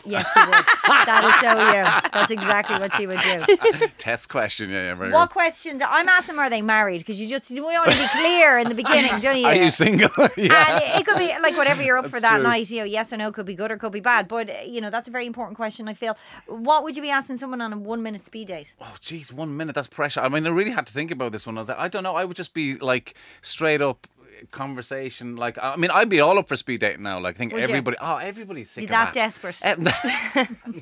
Yes, 0.04 0.26
he 0.32 0.40
would. 0.40 0.64
that 1.06 1.24
is 1.24 1.34
so 1.42 1.52
you. 1.52 2.10
That's 2.12 2.30
exactly 2.30 2.78
what 2.78 2.92
she 2.94 3.06
would 3.06 3.20
do. 3.20 3.86
Test 3.98 4.28
question. 4.28 4.70
Yeah. 4.70 4.86
yeah 4.88 4.94
very 4.94 5.12
What 5.12 5.28
good. 5.28 5.32
questions? 5.32 5.82
I'm 5.86 6.08
asking 6.08 6.38
are 6.38 6.50
they 6.50 6.62
married? 6.62 6.98
Because 6.98 7.20
you 7.20 7.28
just, 7.28 7.50
we 7.50 7.60
want 7.60 7.90
to 7.90 7.98
be 7.98 8.06
clear 8.08 8.58
in 8.58 8.68
the 8.68 8.74
beginning, 8.82 9.20
don't 9.20 9.38
you? 9.38 9.46
Are 9.46 9.54
you 9.54 9.70
single? 9.70 10.08
yeah. 10.36 10.80
And 10.82 11.00
it 11.00 11.06
could 11.06 11.18
be 11.18 11.28
like 11.40 11.56
whatever 11.56 11.82
you're 11.82 11.98
up 11.98 12.08
for 12.08 12.20
that 12.20 12.36
true. 12.36 12.42
night. 12.42 12.70
You 12.70 12.80
know, 12.80 12.84
yes 12.84 13.12
or 13.12 13.16
no 13.16 13.32
could 13.32 13.46
be 13.46 13.54
good 13.54 13.70
or 13.70 13.76
could 13.76 13.92
be 13.92 14.00
bad. 14.00 14.28
But 14.28 14.50
uh, 14.50 14.54
you 14.66 14.80
know, 14.80 14.90
that's 14.90 15.08
a 15.08 15.10
very 15.10 15.26
important 15.26 15.56
question. 15.56 15.88
I 15.88 15.94
feel. 15.94 16.16
What 16.46 16.84
would 16.84 16.96
you 16.96 17.02
be 17.02 17.10
asking 17.10 17.38
someone 17.38 17.60
on 17.60 17.72
a 17.72 17.76
one 17.78 18.02
minute 18.02 18.24
speed 18.24 18.48
date? 18.48 18.74
Oh, 18.80 18.94
geez, 19.00 19.32
one 19.32 19.56
minute. 19.56 19.74
That's 19.74 19.86
pressure. 19.88 20.20
I 20.20 20.28
mean, 20.28 20.46
I 20.46 20.50
really 20.50 20.70
had 20.70 20.86
to 20.86 20.92
think 20.92 21.10
about 21.10 21.32
this 21.32 21.46
one. 21.46 21.58
I 21.58 21.60
was 21.60 21.68
like, 21.68 21.78
I 21.78 21.88
don't 21.88 22.02
know. 22.02 22.16
I 22.16 22.24
would 22.24 22.36
just 22.36 22.54
be 22.54 22.76
like 22.76 23.14
straight 23.40 23.82
up 23.82 24.06
conversation. 24.50 25.36
Like, 25.36 25.58
I 25.60 25.76
mean, 25.76 25.90
I'd 25.90 26.08
be 26.08 26.20
all 26.20 26.38
up 26.38 26.48
for 26.48 26.56
speed 26.56 26.80
dating 26.80 27.02
now. 27.02 27.18
Like, 27.20 27.36
I 27.36 27.38
think 27.38 27.52
Would 27.52 27.62
you? 27.62 27.68
everybody. 27.68 27.96
Oh, 28.00 28.16
everybody's 28.16 28.70
sick 28.70 28.82
Be 28.82 28.84
of 28.86 28.90
that 28.90 29.14
that. 29.14 29.14
desperate? 29.14 29.60
No, 29.78 29.90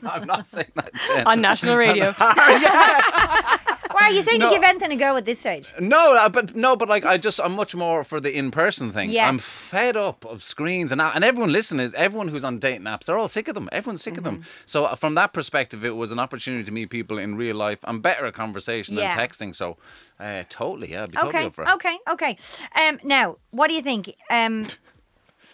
I'm 0.10 0.26
not 0.26 0.48
saying 0.48 0.72
that. 0.74 0.90
Jen. 1.08 1.26
On 1.26 1.40
national 1.40 1.76
radio. 1.76 2.14
Why 3.90 4.08
are 4.08 4.12
you 4.12 4.22
saying 4.22 4.38
No. 4.40 4.48
to 4.48 4.54
give 4.54 4.62
anything 4.64 4.92
a 4.92 4.96
go 4.96 5.16
at 5.16 5.24
this 5.24 5.40
stage? 5.40 5.72
No, 5.80 6.16
uh, 6.16 6.28
but 6.28 6.54
no, 6.54 6.74
but 6.76 6.88
like 6.88 7.04
I 7.04 7.16
just 7.18 7.38
I'm 7.40 7.52
much 7.52 7.74
more 7.74 8.04
for 8.04 8.20
the 8.20 8.36
in 8.36 8.50
person 8.50 8.92
thing. 8.92 9.10
Yes. 9.10 9.28
I'm 9.28 9.38
fed 9.38 9.96
up 9.96 10.24
of 10.24 10.42
screens 10.42 10.90
and 10.92 11.00
and 11.00 11.22
everyone 11.24 11.52
listening, 11.52 11.92
everyone 11.94 12.28
who's 12.28 12.44
on 12.44 12.58
dating 12.58 12.82
apps, 12.86 13.04
they're 13.04 13.18
all 13.18 13.28
sick 13.28 13.48
of 13.48 13.54
them. 13.54 13.68
Everyone's 13.72 14.02
sick 14.02 14.16
of 14.16 14.24
them. 14.24 14.36
Mm-hmm. 14.38 14.48
So 14.66 14.84
uh, 14.86 14.94
from 14.94 15.14
that 15.16 15.32
perspective, 15.32 15.84
it 15.84 15.96
was 15.96 16.10
an 16.10 16.18
opportunity 16.18 16.64
to 16.64 16.72
meet 16.72 16.90
people 16.90 17.18
in 17.18 17.36
real 17.36 17.56
life. 17.56 17.78
I'm 17.84 18.00
better 18.00 18.26
at 18.26 18.34
conversation 18.34 18.96
Yeah. 18.96 19.14
than 19.14 19.28
texting. 19.28 19.54
So 19.54 19.76
uh, 20.18 20.44
totally, 20.48 20.92
yeah, 20.92 21.02
I'd 21.04 21.10
be 21.10 21.16
totally 21.16 21.34
Okay, 21.36 21.46
up 21.46 21.54
for 21.54 21.64
it. 21.64 21.70
okay, 21.74 21.98
okay. 22.10 22.36
Um, 22.76 22.98
now, 23.04 23.36
what 23.50 23.68
do 23.68 23.74
you 23.74 23.82
think? 23.82 24.14
Um, 24.30 24.66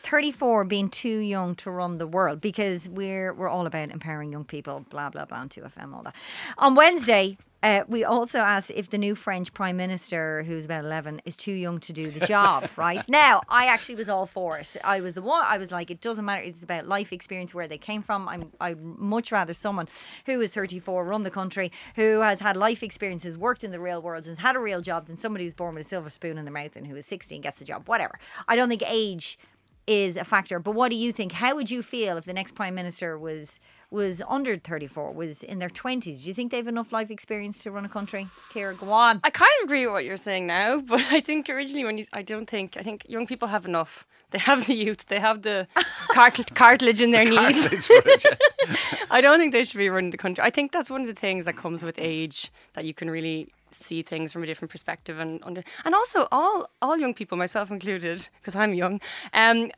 34 0.02 0.64
being 0.64 0.88
too 0.88 1.18
young 1.18 1.54
to 1.56 1.70
run 1.70 1.98
the 1.98 2.06
world 2.06 2.40
because 2.40 2.88
we're 2.88 3.34
we're 3.34 3.48
all 3.48 3.66
about 3.66 3.90
empowering 3.90 4.32
young 4.32 4.44
people, 4.44 4.84
blah 4.88 5.10
blah 5.10 5.24
blah, 5.26 5.38
on 5.38 5.48
2FM, 5.48 5.94
all 5.94 6.02
that. 6.02 6.14
On 6.58 6.74
Wednesday, 6.74 7.36
uh, 7.62 7.82
we 7.88 8.04
also 8.04 8.38
asked 8.38 8.70
if 8.74 8.90
the 8.90 8.98
new 8.98 9.14
French 9.14 9.52
Prime 9.52 9.76
Minister, 9.76 10.42
who's 10.44 10.64
about 10.64 10.84
11, 10.84 11.20
is 11.24 11.36
too 11.36 11.52
young 11.52 11.78
to 11.80 11.92
do 11.92 12.10
the 12.10 12.26
job, 12.26 12.68
right? 12.76 13.06
Now, 13.08 13.42
I 13.48 13.66
actually 13.66 13.96
was 13.96 14.08
all 14.08 14.26
for 14.26 14.58
it. 14.58 14.76
I 14.82 15.00
was 15.00 15.14
the 15.14 15.22
one, 15.22 15.44
I 15.44 15.58
was 15.58 15.70
like, 15.70 15.90
it 15.90 16.00
doesn't 16.00 16.24
matter. 16.24 16.42
It's 16.42 16.62
about 16.62 16.86
life 16.86 17.12
experience, 17.12 17.52
where 17.52 17.68
they 17.68 17.78
came 17.78 18.02
from. 18.02 18.28
I'm, 18.28 18.50
I'd 18.60 18.80
much 18.80 19.30
rather 19.30 19.52
someone 19.52 19.88
who 20.26 20.40
is 20.40 20.50
34 20.50 21.04
run 21.04 21.22
the 21.22 21.30
country, 21.30 21.70
who 21.96 22.20
has 22.20 22.40
had 22.40 22.56
life 22.56 22.82
experiences, 22.82 23.36
worked 23.36 23.62
in 23.62 23.72
the 23.72 23.80
real 23.80 24.00
world, 24.00 24.24
and 24.24 24.36
has 24.36 24.38
had 24.38 24.56
a 24.56 24.60
real 24.60 24.80
job 24.80 25.06
than 25.06 25.18
somebody 25.18 25.44
who's 25.44 25.54
born 25.54 25.74
with 25.74 25.86
a 25.86 25.88
silver 25.88 26.10
spoon 26.10 26.38
in 26.38 26.44
their 26.44 26.54
mouth 26.54 26.76
and 26.76 26.86
who 26.86 26.96
is 26.96 27.06
60 27.06 27.34
and 27.34 27.44
gets 27.44 27.58
the 27.58 27.64
job, 27.64 27.86
whatever. 27.86 28.18
I 28.48 28.56
don't 28.56 28.68
think 28.68 28.82
age 28.86 29.38
is 29.86 30.16
a 30.16 30.24
factor. 30.24 30.58
But 30.58 30.72
what 30.72 30.90
do 30.90 30.96
you 30.96 31.12
think? 31.12 31.32
How 31.32 31.54
would 31.56 31.70
you 31.70 31.82
feel 31.82 32.16
if 32.16 32.24
the 32.24 32.32
next 32.32 32.54
prime 32.54 32.74
minister 32.74 33.18
was 33.18 33.58
was 33.90 34.22
under 34.28 34.56
34, 34.56 35.12
was 35.12 35.42
in 35.42 35.58
their 35.58 35.68
20s? 35.68 36.22
Do 36.22 36.28
you 36.28 36.34
think 36.34 36.50
they 36.50 36.56
have 36.58 36.68
enough 36.68 36.92
life 36.92 37.10
experience 37.10 37.62
to 37.64 37.70
run 37.70 37.84
a 37.84 37.88
country? 37.88 38.28
Ciara, 38.52 38.74
go 38.74 38.92
on. 38.92 39.20
I 39.24 39.30
kind 39.30 39.50
of 39.60 39.64
agree 39.64 39.84
with 39.86 39.94
what 39.94 40.04
you're 40.04 40.16
saying 40.16 40.46
now, 40.46 40.80
but 40.86 41.00
I 41.10 41.20
think 41.20 41.48
originally 41.48 41.84
when 41.84 41.98
you, 41.98 42.06
I 42.12 42.22
don't 42.22 42.48
think, 42.48 42.76
I 42.76 42.82
think 42.82 43.04
young 43.08 43.26
people 43.26 43.48
have 43.48 43.66
enough. 43.66 44.06
They 44.30 44.38
have 44.38 44.66
the 44.66 44.74
youth, 44.74 45.06
they 45.06 45.18
have 45.18 45.42
the 45.42 45.66
cart- 46.12 46.54
cartilage 46.54 47.00
in 47.00 47.10
their 47.10 47.24
knees. 47.24 47.62
Cartilage 47.62 47.86
for 47.86 48.02
it, 48.06 48.24
yeah. 48.24 48.76
I 49.10 49.20
don't 49.20 49.40
think 49.40 49.52
they 49.52 49.64
should 49.64 49.78
be 49.78 49.88
running 49.88 50.10
the 50.10 50.16
country. 50.18 50.44
I 50.44 50.50
think 50.50 50.70
that's 50.70 50.88
one 50.88 51.00
of 51.00 51.08
the 51.08 51.14
things 51.14 51.46
that 51.46 51.56
comes 51.56 51.82
with 51.82 51.96
age 51.98 52.52
that 52.74 52.84
you 52.84 52.94
can 52.94 53.10
really 53.10 53.48
see 53.72 54.02
things 54.02 54.32
from 54.32 54.42
a 54.42 54.46
different 54.46 54.70
perspective 54.70 55.18
and 55.18 55.40
under, 55.42 55.64
and 55.84 55.94
also 55.94 56.28
all 56.30 56.70
all 56.80 56.96
young 56.96 57.14
people, 57.14 57.36
myself 57.38 57.70
included, 57.70 58.28
because 58.40 58.54
I'm 58.54 58.74
young, 58.74 59.00
um, 59.32 59.70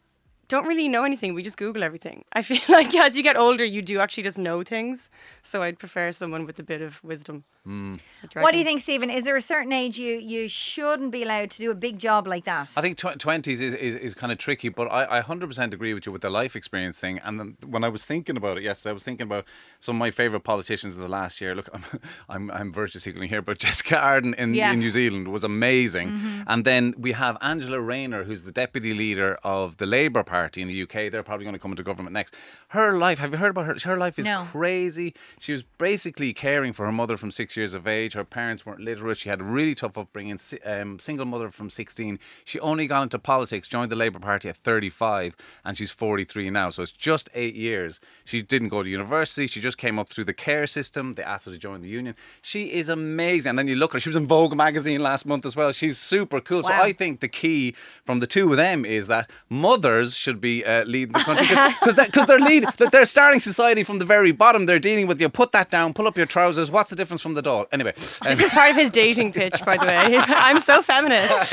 don't 0.52 0.66
really 0.66 0.86
know 0.86 1.02
anything. 1.04 1.32
We 1.32 1.42
just 1.42 1.56
Google 1.56 1.82
everything. 1.82 2.24
I 2.34 2.42
feel 2.42 2.60
like 2.68 2.94
as 2.94 3.16
you 3.16 3.22
get 3.22 3.36
older, 3.36 3.64
you 3.64 3.80
do 3.80 4.00
actually 4.00 4.24
just 4.24 4.36
know 4.36 4.62
things. 4.62 5.08
So 5.42 5.62
I'd 5.62 5.78
prefer 5.78 6.12
someone 6.12 6.44
with 6.44 6.58
a 6.58 6.62
bit 6.62 6.82
of 6.82 7.02
wisdom. 7.02 7.44
Hmm. 7.64 7.94
What 8.34 8.50
do 8.52 8.58
you 8.58 8.64
think, 8.64 8.80
Stephen? 8.80 9.08
Is 9.08 9.24
there 9.24 9.36
a 9.36 9.40
certain 9.40 9.72
age 9.72 9.96
you, 9.96 10.18
you 10.18 10.48
shouldn't 10.48 11.12
be 11.12 11.22
allowed 11.22 11.50
to 11.52 11.58
do 11.58 11.70
a 11.70 11.74
big 11.74 11.98
job 11.98 12.26
like 12.26 12.44
that? 12.44 12.70
I 12.76 12.80
think 12.82 12.98
twenties 12.98 13.60
is, 13.60 13.72
is, 13.74 13.94
is 13.94 14.14
kind 14.14 14.32
of 14.32 14.38
tricky, 14.38 14.68
but 14.68 14.88
I, 14.88 15.18
I 15.18 15.22
100% 15.22 15.72
agree 15.72 15.94
with 15.94 16.04
you 16.06 16.12
with 16.12 16.22
the 16.22 16.30
life 16.30 16.54
experience 16.56 16.98
thing. 16.98 17.20
And 17.24 17.38
then 17.38 17.56
when 17.64 17.84
I 17.84 17.88
was 17.88 18.02
thinking 18.04 18.36
about 18.36 18.58
it 18.58 18.64
yesterday, 18.64 18.90
I 18.90 18.94
was 18.94 19.04
thinking 19.04 19.26
about 19.30 19.44
some 19.80 19.96
of 19.96 20.00
my 20.00 20.10
favourite 20.10 20.44
politicians 20.44 20.96
of 20.96 21.02
the 21.02 21.08
last 21.08 21.40
year. 21.40 21.54
Look, 21.54 21.70
I'm 21.74 21.84
I'm, 22.28 22.50
I'm 22.50 22.72
virtue 22.72 22.98
signaling 22.98 23.28
here, 23.28 23.42
but 23.42 23.58
Jessica 23.66 23.94
Ardern 23.94 24.34
in, 24.34 24.52
Yeah. 24.54 24.72
in 24.72 24.80
New 24.80 24.90
Zealand 24.90 25.28
was 25.28 25.44
amazing. 25.44 26.08
Mm-hmm. 26.08 26.42
And 26.48 26.64
then 26.64 26.94
we 26.98 27.12
have 27.12 27.38
Angela 27.40 27.80
Rayner, 27.80 28.24
who's 28.24 28.42
the 28.44 28.52
deputy 28.52 28.92
leader 28.92 29.38
of 29.44 29.76
the 29.76 29.86
Labour 29.86 30.24
Party. 30.24 30.41
Party 30.42 30.60
in 30.62 30.68
the 30.68 30.82
UK. 30.82 31.10
They're 31.10 31.22
probably 31.22 31.44
going 31.44 31.54
to 31.54 31.58
come 31.60 31.70
into 31.70 31.82
government 31.84 32.12
next. 32.14 32.34
Her 32.68 32.98
life, 32.98 33.18
have 33.20 33.30
you 33.32 33.38
heard 33.38 33.50
about 33.50 33.66
her? 33.66 33.76
Her 33.84 33.96
life 33.96 34.18
is 34.18 34.26
No. 34.26 34.44
crazy. 34.50 35.14
She 35.38 35.52
was 35.52 35.62
basically 35.78 36.32
caring 36.34 36.72
for 36.72 36.84
her 36.86 36.92
mother 36.92 37.16
from 37.16 37.30
six 37.30 37.56
years 37.56 37.74
of 37.74 37.86
age. 37.86 38.14
Her 38.14 38.24
parents 38.24 38.66
weren't 38.66 38.80
literate. 38.80 39.18
She 39.18 39.28
had 39.28 39.40
a 39.40 39.44
really 39.44 39.74
tough 39.74 39.96
upbringing. 39.96 40.38
Um, 40.64 40.98
single 40.98 41.26
mother 41.26 41.50
from 41.50 41.70
16. 41.70 42.18
She 42.44 42.58
only 42.60 42.86
got 42.88 43.02
into 43.04 43.18
politics, 43.18 43.68
joined 43.68 43.92
the 43.92 43.96
Labour 43.96 44.18
Party 44.18 44.48
at 44.48 44.56
35, 44.58 45.36
and 45.64 45.76
she's 45.76 45.90
43 45.92 46.50
now. 46.50 46.70
So 46.70 46.82
it's 46.82 46.92
just 46.92 47.30
eight 47.34 47.54
years. 47.54 48.00
She 48.24 48.42
didn't 48.42 48.68
go 48.70 48.82
to 48.82 48.88
university. 48.88 49.46
She 49.46 49.60
just 49.60 49.78
came 49.78 49.98
up 49.98 50.08
through 50.08 50.24
the 50.24 50.34
care 50.34 50.66
system. 50.66 51.12
They 51.12 51.22
asked 51.22 51.46
her 51.46 51.52
to 51.52 51.58
join 51.58 51.82
the 51.82 51.88
union. 51.88 52.16
She 52.42 52.72
is 52.72 52.88
amazing. 52.88 53.50
And 53.50 53.58
then 53.58 53.68
you 53.68 53.76
look 53.76 53.90
at 53.92 53.94
her. 53.94 54.00
She 54.00 54.08
was 54.08 54.16
in 54.16 54.26
Vogue 54.26 54.56
magazine 54.56 55.00
last 55.02 55.24
month 55.26 55.46
as 55.46 55.54
well. 55.54 55.70
She's 55.72 55.98
super 55.98 56.40
cool. 56.40 56.62
So 56.64 56.72
I 56.72 56.92
think 56.92 57.20
the 57.20 57.28
key 57.28 57.74
from 58.04 58.18
the 58.20 58.26
two 58.26 58.50
of 58.50 58.56
them 58.56 58.84
is 58.84 59.06
that 59.06 59.30
mothers 59.48 60.16
should 60.22 60.40
be 60.40 60.64
uh, 60.64 60.84
leading 60.84 61.12
the 61.12 61.18
country 61.30 61.46
because 61.80 61.96
because 61.96 62.26
they're 62.26 62.38
lead 62.38 62.64
look, 62.78 62.90
they're 62.92 63.04
starting 63.04 63.40
society 63.40 63.82
from 63.82 63.98
the 63.98 64.04
very 64.04 64.32
bottom. 64.32 64.66
They're 64.66 64.78
dealing 64.78 65.06
with 65.06 65.20
you. 65.20 65.28
Put 65.28 65.52
that 65.52 65.70
down. 65.70 65.92
Pull 65.92 66.06
up 66.06 66.16
your 66.16 66.26
trousers. 66.26 66.70
What's 66.70 66.90
the 66.90 66.96
difference 66.96 67.20
from 67.20 67.34
the 67.34 67.42
doll? 67.42 67.66
Anyway, 67.72 67.94
um, 68.22 68.28
This 68.28 68.40
is 68.40 68.50
part 68.50 68.70
of 68.70 68.76
his 68.76 68.90
dating 68.90 69.32
pitch, 69.32 69.62
by 69.64 69.76
the 69.76 69.86
way. 69.86 70.16
I'm 70.48 70.60
so 70.60 70.80
feminist. 70.82 71.32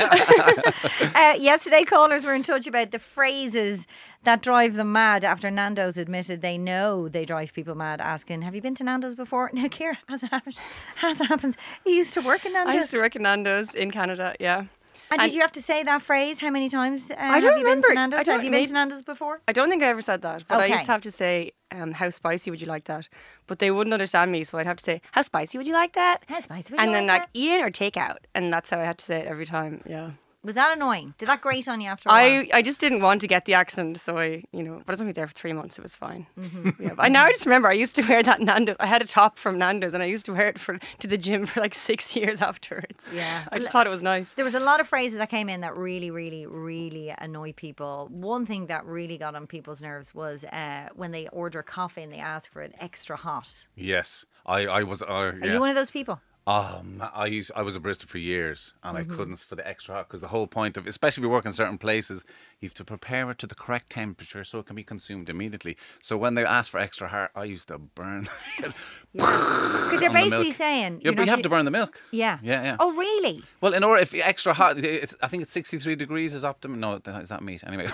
Uh, 1.14 1.34
yesterday, 1.38 1.82
callers 1.84 2.24
were 2.24 2.34
in 2.34 2.42
touch 2.42 2.66
about 2.66 2.92
the 2.92 2.98
phrases 2.98 3.86
that 4.22 4.42
drive 4.42 4.74
them 4.74 4.92
mad 4.92 5.24
after 5.24 5.50
Nando's 5.50 5.96
admitted 5.96 6.40
they 6.40 6.56
know 6.58 7.08
they 7.08 7.24
drive 7.24 7.52
people 7.52 7.74
mad, 7.74 8.00
asking, 8.00 8.42
Have 8.42 8.54
you 8.54 8.62
been 8.62 8.74
to 8.76 8.84
Nando's 8.84 9.14
before? 9.14 9.50
Now, 9.52 9.68
Ciara, 9.68 9.98
as 10.08 10.22
it 10.22 10.30
happens, 10.30 10.60
as 11.02 11.20
it 11.20 11.26
happens, 11.26 11.56
you 11.84 11.92
used 11.92 12.14
to 12.14 12.20
work 12.20 12.44
in 12.46 12.52
Nando's. 12.52 12.74
I 12.74 12.78
used 12.78 12.90
to 12.92 12.98
work 12.98 13.16
in 13.16 13.22
Nando's 13.22 13.74
in 13.74 13.90
Canada, 13.90 14.34
yeah. 14.38 14.64
And 15.10 15.20
did 15.20 15.34
you 15.34 15.40
have 15.40 15.52
to 15.52 15.62
say 15.62 15.82
that 15.82 16.02
phrase? 16.02 16.38
How 16.40 16.50
many 16.50 16.68
times 16.68 17.10
uh, 17.10 17.14
don't 17.14 17.30
have 17.30 17.42
you 17.42 17.50
been 17.50 17.64
remember. 17.64 17.88
to 17.88 17.92
I 17.92 17.94
Nando's? 17.94 18.24
don't- 18.26 18.34
Have 18.36 18.44
you 18.44 18.50
been 18.50 18.66
to 18.66 18.72
Nando's 18.72 19.02
before? 19.02 19.40
I 19.48 19.52
don't 19.52 19.68
think 19.70 19.82
I 19.82 19.86
ever 19.86 20.02
said 20.02 20.22
that, 20.22 20.44
but 20.48 20.58
I 20.60 20.66
used 20.66 20.84
to 20.86 20.92
have 20.92 21.02
to 21.02 21.10
say, 21.10 21.52
um, 21.72 21.92
"How 21.92 22.10
spicy 22.10 22.50
would 22.50 22.60
you 22.60 22.68
like 22.68 22.84
that?" 22.84 23.08
But 23.46 23.58
they 23.58 23.70
wouldn't 23.70 23.92
understand 23.94 24.30
me, 24.32 24.44
so 24.44 24.58
I'd 24.58 24.66
have 24.66 24.76
to 24.78 24.84
say, 24.84 25.00
"How 25.12 25.22
spicy 25.22 25.58
would 25.58 25.66
you 25.66 25.74
like 25.74 25.94
that?" 25.94 26.24
How 26.28 26.40
spicy 26.40 26.72
would 26.74 26.80
and 26.80 26.94
then 26.94 27.06
like 27.06 27.22
like 27.22 27.28
eat 27.34 27.50
in 27.52 27.60
or 27.62 27.70
take 27.70 27.96
out, 27.96 28.26
and 28.34 28.52
that's 28.52 28.70
how 28.70 28.78
I 28.80 28.84
had 28.84 28.98
to 28.98 29.04
say 29.04 29.16
it 29.20 29.26
every 29.26 29.46
time. 29.46 29.82
Yeah, 29.86 30.10
Was 30.42 30.54
that 30.54 30.74
annoying? 30.74 31.12
Did 31.18 31.28
that 31.28 31.42
grate 31.42 31.68
on 31.68 31.80
you 31.82 31.88
after 31.88 32.08
a 32.08 32.12
while? 32.12 32.18
I 32.22 32.48
I 32.54 32.62
just 32.62 32.80
didn't 32.80 33.02
want 33.02 33.20
to 33.20 33.26
get 33.28 33.44
the 33.44 33.52
accent, 33.54 34.00
so 34.00 34.16
I 34.16 34.42
you 34.52 34.62
know, 34.62 34.78
but 34.78 34.88
I 34.88 34.92
was 34.92 35.00
only 35.00 35.12
there 35.12 35.26
for 35.26 35.34
three 35.34 35.52
months. 35.52 35.78
It 35.78 35.82
was 35.82 35.94
fine. 35.94 36.26
Mm-hmm. 36.38 36.70
Yeah, 36.84 36.94
but 36.94 37.02
I 37.04 37.08
now 37.08 37.24
I 37.26 37.30
just 37.32 37.44
remember 37.44 37.68
I 37.68 37.74
used 37.74 37.94
to 37.96 38.02
wear 38.02 38.22
that 38.22 38.40
Nando's. 38.40 38.76
I 38.80 38.86
had 38.86 39.02
a 39.02 39.06
top 39.06 39.38
from 39.38 39.58
Nando's, 39.58 39.92
and 39.92 40.02
I 40.02 40.06
used 40.06 40.24
to 40.26 40.32
wear 40.32 40.48
it 40.48 40.58
for 40.58 40.78
to 41.00 41.06
the 41.06 41.18
gym 41.18 41.44
for 41.46 41.60
like 41.60 41.74
six 41.74 42.16
years 42.20 42.40
afterwards. 42.40 43.08
Yeah. 43.14 43.44
I 43.52 43.58
just 43.58 43.70
thought 43.70 43.86
it 43.86 43.90
was 43.90 44.02
nice. 44.02 44.32
There 44.32 44.44
was 44.44 44.54
a 44.54 44.60
lot 44.60 44.80
of 44.80 44.88
phrases 44.88 45.18
that 45.18 45.28
came 45.28 45.48
in 45.50 45.60
that 45.60 45.76
really, 45.76 46.10
really, 46.10 46.46
really 46.46 47.14
annoy 47.18 47.52
people. 47.52 48.08
One 48.10 48.46
thing 48.46 48.66
that 48.68 48.86
really 48.86 49.18
got 49.18 49.34
on 49.34 49.46
people's 49.46 49.82
nerves 49.82 50.14
was 50.14 50.44
uh, 50.44 50.88
when 50.94 51.10
they 51.10 51.28
order 51.32 51.62
coffee 51.62 52.02
and 52.02 52.12
they 52.12 52.18
ask 52.18 52.50
for 52.50 52.62
it 52.62 52.74
extra 52.80 53.16
hot. 53.16 53.66
yes, 53.76 54.24
I 54.46 54.60
I 54.66 54.82
was. 54.84 55.02
Uh, 55.02 55.06
Are 55.42 55.46
you 55.52 55.60
one 55.60 55.68
of 55.68 55.76
those 55.76 55.90
people? 55.90 56.20
Um, 56.46 57.02
I 57.14 57.26
used 57.26 57.52
I 57.54 57.62
was 57.62 57.76
a 57.76 57.80
barista 57.80 58.06
for 58.06 58.18
years, 58.18 58.74
and 58.82 58.96
Mm-hmm. 58.96 59.12
I 59.12 59.14
couldn't 59.16 59.36
for 59.38 59.54
the 59.56 59.66
extra 59.66 59.94
hot 59.94 60.08
because 60.08 60.20
the 60.22 60.28
whole 60.28 60.46
point 60.46 60.76
of, 60.76 60.86
especially 60.86 61.20
if 61.20 61.24
you 61.26 61.30
work 61.30 61.44
in 61.46 61.52
certain 61.52 61.78
places, 61.78 62.24
you 62.60 62.68
have 62.68 62.74
to 62.74 62.84
prepare 62.84 63.30
it 63.30 63.38
to 63.38 63.46
the 63.46 63.54
correct 63.54 63.90
temperature 63.90 64.42
so 64.42 64.58
it 64.58 64.66
can 64.66 64.74
be 64.74 64.82
consumed 64.82 65.28
immediately. 65.28 65.76
So 66.00 66.16
when 66.16 66.34
they 66.34 66.44
ask 66.44 66.70
for 66.70 66.78
extra 66.80 67.08
hot, 67.08 67.30
I 67.36 67.44
used 67.44 67.68
to 67.68 67.78
burn. 67.78 68.26
Because 68.56 68.74
they're 69.14 69.22
on 70.08 70.14
the 70.14 70.20
basically 70.30 70.50
saying, 70.52 71.00
yeah, 71.04 71.10
but 71.12 71.24
you 71.24 71.30
have 71.30 71.38
u- 71.40 71.42
to 71.44 71.48
burn 71.48 71.64
the 71.66 71.70
milk. 71.70 72.02
Yeah. 72.10 72.38
Yeah, 72.42 72.62
yeah. 72.62 72.76
Oh, 72.80 72.92
really? 72.96 73.42
Well, 73.60 73.74
in 73.74 73.84
order 73.84 74.02
if 74.02 74.14
extra 74.14 74.54
hot, 74.54 74.78
it's, 74.78 75.14
I 75.22 75.28
think 75.28 75.42
it's 75.42 75.52
63 75.52 75.94
degrees 75.94 76.34
is 76.34 76.44
optimum. 76.44 76.80
No, 76.80 76.94
is 76.94 77.28
that 77.28 77.42
meat? 77.42 77.62
Anyway, 77.66 77.88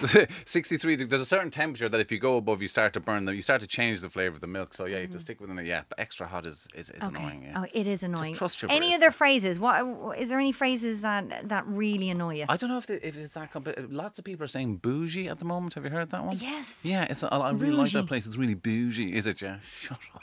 63. 0.44 0.96
There's 1.04 1.20
a 1.20 1.26
certain 1.26 1.50
temperature 1.50 1.88
that 1.88 2.00
if 2.00 2.10
you 2.12 2.18
go 2.18 2.36
above, 2.36 2.62
you 2.62 2.68
start 2.68 2.92
to 2.94 3.00
burn 3.00 3.24
them. 3.26 3.34
You 3.34 3.42
start 3.42 3.60
to 3.60 3.66
change 3.66 4.00
the 4.00 4.10
flavor 4.10 4.34
of 4.34 4.40
the 4.40 4.46
milk. 4.46 4.74
So 4.74 4.84
yeah, 4.86 4.96
you 4.96 5.02
have 5.02 5.12
to 5.12 5.18
stick 5.20 5.40
within 5.40 5.58
it. 5.58 5.66
Yeah, 5.66 5.82
but 5.88 5.98
extra 5.98 6.26
hot 6.26 6.46
is 6.46 6.66
is, 6.74 6.90
is 6.90 7.02
annoying. 7.02 7.42
Yeah. 7.44 7.62
Oh, 7.62 7.66
it 7.72 7.86
is 7.86 7.91
annoying. 8.02 8.32
trust 8.34 8.62
your 8.62 8.70
Any 8.70 8.90
barista. 8.92 8.94
other 8.96 9.10
phrases? 9.10 9.58
What 9.58 10.18
is 10.18 10.28
there 10.30 10.40
any 10.40 10.52
phrases 10.52 11.00
that 11.02 11.48
that 11.48 11.64
really 11.66 12.08
annoy 12.10 12.34
you? 12.36 12.46
I 12.48 12.56
don't 12.56 12.70
know 12.70 12.78
if, 12.78 12.86
the, 12.86 12.96
if 13.06 13.14
it's 13.16 13.34
that. 13.34 13.52
Compl- 13.52 13.78
uh, 13.78 13.86
lots 13.90 14.18
of 14.18 14.24
people 14.24 14.44
are 14.44 14.48
saying 14.56 14.76
bougie 14.76 15.28
at 15.28 15.38
the 15.38 15.44
moment. 15.44 15.74
Have 15.74 15.84
you 15.84 15.90
heard 15.90 16.10
that 16.10 16.24
one? 16.24 16.36
Yes. 16.38 16.78
Yeah, 16.82 17.06
it's. 17.10 17.22
I 17.22 17.28
I 17.28 17.50
really 17.50 17.76
like 17.76 17.92
that 17.92 18.06
place. 18.06 18.24
It's 18.26 18.36
really 18.42 18.54
bougie. 18.54 19.14
Is 19.14 19.26
it? 19.26 19.42
Yeah. 19.42 19.58
Shut 19.80 19.98
up. 20.14 20.22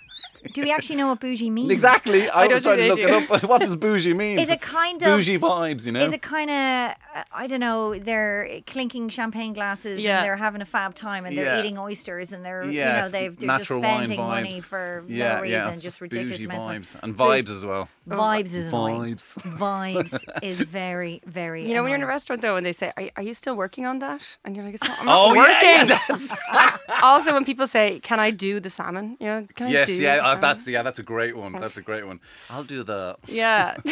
Do 0.54 0.62
we 0.62 0.72
actually 0.72 0.96
know 0.98 1.08
what 1.10 1.20
bougie 1.20 1.50
means? 1.50 1.72
Exactly. 1.72 2.30
I, 2.30 2.44
I 2.44 2.48
was 2.48 2.64
trying 2.64 2.78
to 2.78 2.88
look 2.88 2.98
they 2.98 3.04
it 3.04 3.32
up. 3.32 3.44
What 3.44 3.62
does 3.62 3.76
bougie 3.76 4.14
mean? 4.14 4.40
Is 4.40 4.50
it 4.50 4.62
kind 4.62 5.02
of- 5.02 5.08
bougie 5.08 5.38
vibes? 5.38 5.86
You 5.86 5.92
know. 5.92 6.06
Is 6.06 6.14
it 6.14 6.22
kind 6.22 6.50
of 6.50 6.96
uh, 7.16 7.24
I 7.32 7.48
don't 7.48 7.60
know? 7.60 7.98
They're 7.98 8.62
clinking 8.68 9.10
champagne 9.10 9.54
glasses 9.54 10.00
Yeah. 10.00 10.18
and 10.20 10.26
they're 10.26 10.36
having 10.36 10.62
a 10.62 10.66
fab 10.66 10.96
time 10.96 11.26
and 11.26 11.38
they're 11.38 11.46
Yeah. 11.46 11.62
eting 11.64 11.78
oysters 11.78 12.32
and 12.32 12.46
they're 12.46 12.64
yeah, 12.66 12.96
you 12.96 13.02
know 13.02 13.08
they've 13.10 13.38
they're 13.40 13.58
just 13.58 13.70
spending 13.70 14.20
money 14.20 14.62
for 14.62 15.04
yeah, 15.08 15.36
no 15.38 15.42
reason, 15.42 15.52
yeah, 15.60 15.76
just 15.76 16.02
ridiculous 16.02 16.38
bougie 16.38 16.46
amounts 16.46 16.94
vibes 16.94 17.00
and 17.04 17.18
Bou- 17.18 17.24
vibes 17.26 17.50
as 17.50 17.66
well. 17.66 17.90
Oh, 18.12 18.16
vibes 18.16 18.54
is 18.54 18.68
annoying. 18.68 19.16
Vibes. 19.16 19.58
Vibes 19.60 20.24
is 20.44 20.60
very 20.60 21.22
very. 21.26 21.68
You 21.68 21.74
know, 21.74 21.84
when 21.84 21.90
you're 21.92 21.98
in 21.98 22.04
a 22.04 22.08
restaurant 22.08 22.42
though, 22.42 22.56
and 22.56 22.66
they 22.66 22.74
say, 22.74 22.92
"Are, 22.98 23.04
are 23.18 23.24
you 23.24 23.34
still 23.34 23.56
working 23.56 23.86
on 23.86 24.00
that?" 24.00 24.22
and 24.44 24.56
you're 24.56 24.66
like, 24.66 24.76
"It's 24.76 24.84
not, 24.84 25.00
I'm 25.02 25.08
Oh 25.10 25.34
not 25.34 25.36
yeah, 25.36 25.82
working." 25.84 25.90
yeah, 25.90 26.00
that's, 26.08 26.84
also, 27.04 27.34
when 27.34 27.46
people 27.46 27.68
say, 27.68 28.00
"Can 28.02 28.20
I 28.20 28.32
do 28.32 28.60
the 28.60 28.70
salmon?" 28.70 29.18
You 29.20 29.28
know, 29.28 29.48
can 29.56 29.68
I 29.68 29.72
yes, 29.72 29.88
do 29.88 30.02
yeah, 30.02 30.16
the 30.18 30.29
uh, 30.30 30.34
salmon?" 30.34 30.42
that's 30.42 30.68
yeah, 30.68 30.82
that's 30.84 31.00
a 31.00 31.04
great 31.04 31.36
one. 31.36 31.54
That's 31.54 31.78
a 31.78 31.82
great 31.82 32.06
one. 32.06 32.20
I'll 32.50 32.64
do 32.64 32.84
the. 32.84 33.18
yeah. 33.28 33.78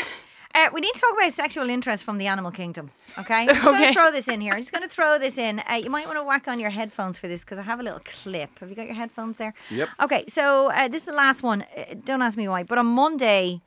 Uh, 0.56 0.70
we 0.74 0.82
need 0.82 0.91
to 0.96 1.00
talk 1.00 1.13
about 1.13 1.32
sexual 1.34 1.70
interest 1.70 2.03
from 2.03 2.17
the 2.17 2.25
animal 2.25 2.50
kingdom. 2.50 2.89
Okay, 3.20 3.41
I'm 3.48 3.48
just 3.50 3.63
going 3.63 3.77
to 3.77 3.84
Okay. 3.84 3.94
throw 3.94 4.12
this 4.12 4.27
in 4.27 4.41
here. 4.41 4.53
I'm 4.53 4.60
just 4.62 4.72
going 4.72 4.82
to 4.82 4.89
throw 4.89 5.20
this 5.20 5.38
in. 5.38 5.60
Uh, 5.70 5.74
you 5.75 5.91
might 5.91 6.08
want 6.08 6.17
to 6.17 6.24
whack 6.24 6.48
on 6.48 6.60
your 6.60 6.72
headphones 6.72 7.15
for 7.20 7.27
this 7.27 7.41
because 7.41 7.60
I 7.60 7.62
have 7.62 7.79
a 7.79 7.84
little 7.84 8.00
clip. 8.03 8.58
Have 8.60 8.70
you 8.70 8.75
got 8.75 8.88
your 8.88 8.96
headphones 8.96 9.38
there? 9.38 9.53
Yep. 9.70 9.89
Okay, 10.06 10.24
so 10.27 10.72
uh, 10.72 10.88
this 10.88 11.01
is 11.03 11.06
the 11.06 11.12
last 11.13 11.44
one. 11.44 11.63
Uh, 11.77 11.94
don't 12.03 12.24
ask 12.24 12.36
me 12.39 12.48
why, 12.48 12.63
but 12.63 12.79
on 12.79 12.88
Monday, 12.88 13.62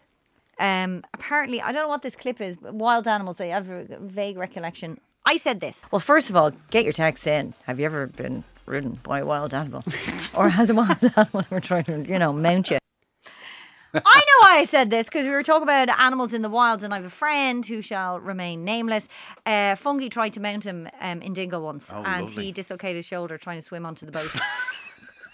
um, 0.59 1.05
apparently, 1.15 1.63
I 1.63 1.71
don't 1.71 1.83
know 1.83 1.89
what 1.89 2.03
this 2.03 2.17
clip 2.17 2.41
is. 2.41 2.57
But 2.57 2.75
wild 2.75 3.07
animals. 3.07 3.41
I 3.41 3.47
have 3.47 3.69
a 3.69 3.85
vague 4.01 4.37
recollection. 4.37 4.99
I 5.25 5.37
said 5.37 5.61
this. 5.61 5.87
Well, 5.93 6.01
first 6.01 6.29
of 6.29 6.35
all, 6.35 6.51
get 6.71 6.83
your 6.85 6.93
text 6.95 7.25
in. 7.27 7.55
Have 7.67 7.79
you 7.79 7.87
ever 7.87 8.09
been 8.09 8.43
ridden 8.71 8.99
by 9.03 9.19
a 9.21 9.27
wild 9.27 9.53
animal, 9.53 9.85
or 10.35 10.49
has 10.49 10.71
a 10.71 10.75
wild 10.75 10.99
animal 11.17 11.41
ever 11.51 11.61
tried 11.61 11.87
to, 11.87 12.03
you 12.03 12.19
know, 12.19 12.33
mount 12.33 12.71
you? 12.71 12.79
I 13.95 13.99
know 13.99 14.47
why 14.49 14.59
I 14.59 14.65
said 14.67 14.91
this 14.91 15.07
because 15.07 15.27
we 15.27 15.33
were 15.33 15.43
talking 15.43 15.65
about 15.65 15.89
animals 16.01 16.33
in 16.33 16.43
the 16.43 16.49
wild, 16.49 16.85
and 16.85 16.95
I 16.95 16.97
have 16.99 17.05
a 17.07 17.11
friend 17.11 17.67
who 17.67 17.83
shall 17.83 18.21
remain 18.21 18.65
nameless. 18.65 19.09
Uh, 19.45 19.75
Fungie 19.75 20.11
tried 20.11 20.33
to 20.35 20.41
mount 20.41 20.65
him 20.65 20.89
um, 21.01 21.21
in 21.23 21.33
Dingle 21.33 21.63
once, 21.63 21.91
Oh, 21.93 22.03
and 22.05 22.27
lovely. 22.27 22.45
he 22.47 22.53
dislocated 22.53 22.97
his 22.97 23.07
shoulder 23.07 23.37
trying 23.37 23.59
to 23.59 23.63
swim 23.63 23.85
onto 23.85 24.07
the 24.07 24.13
boat. 24.13 24.31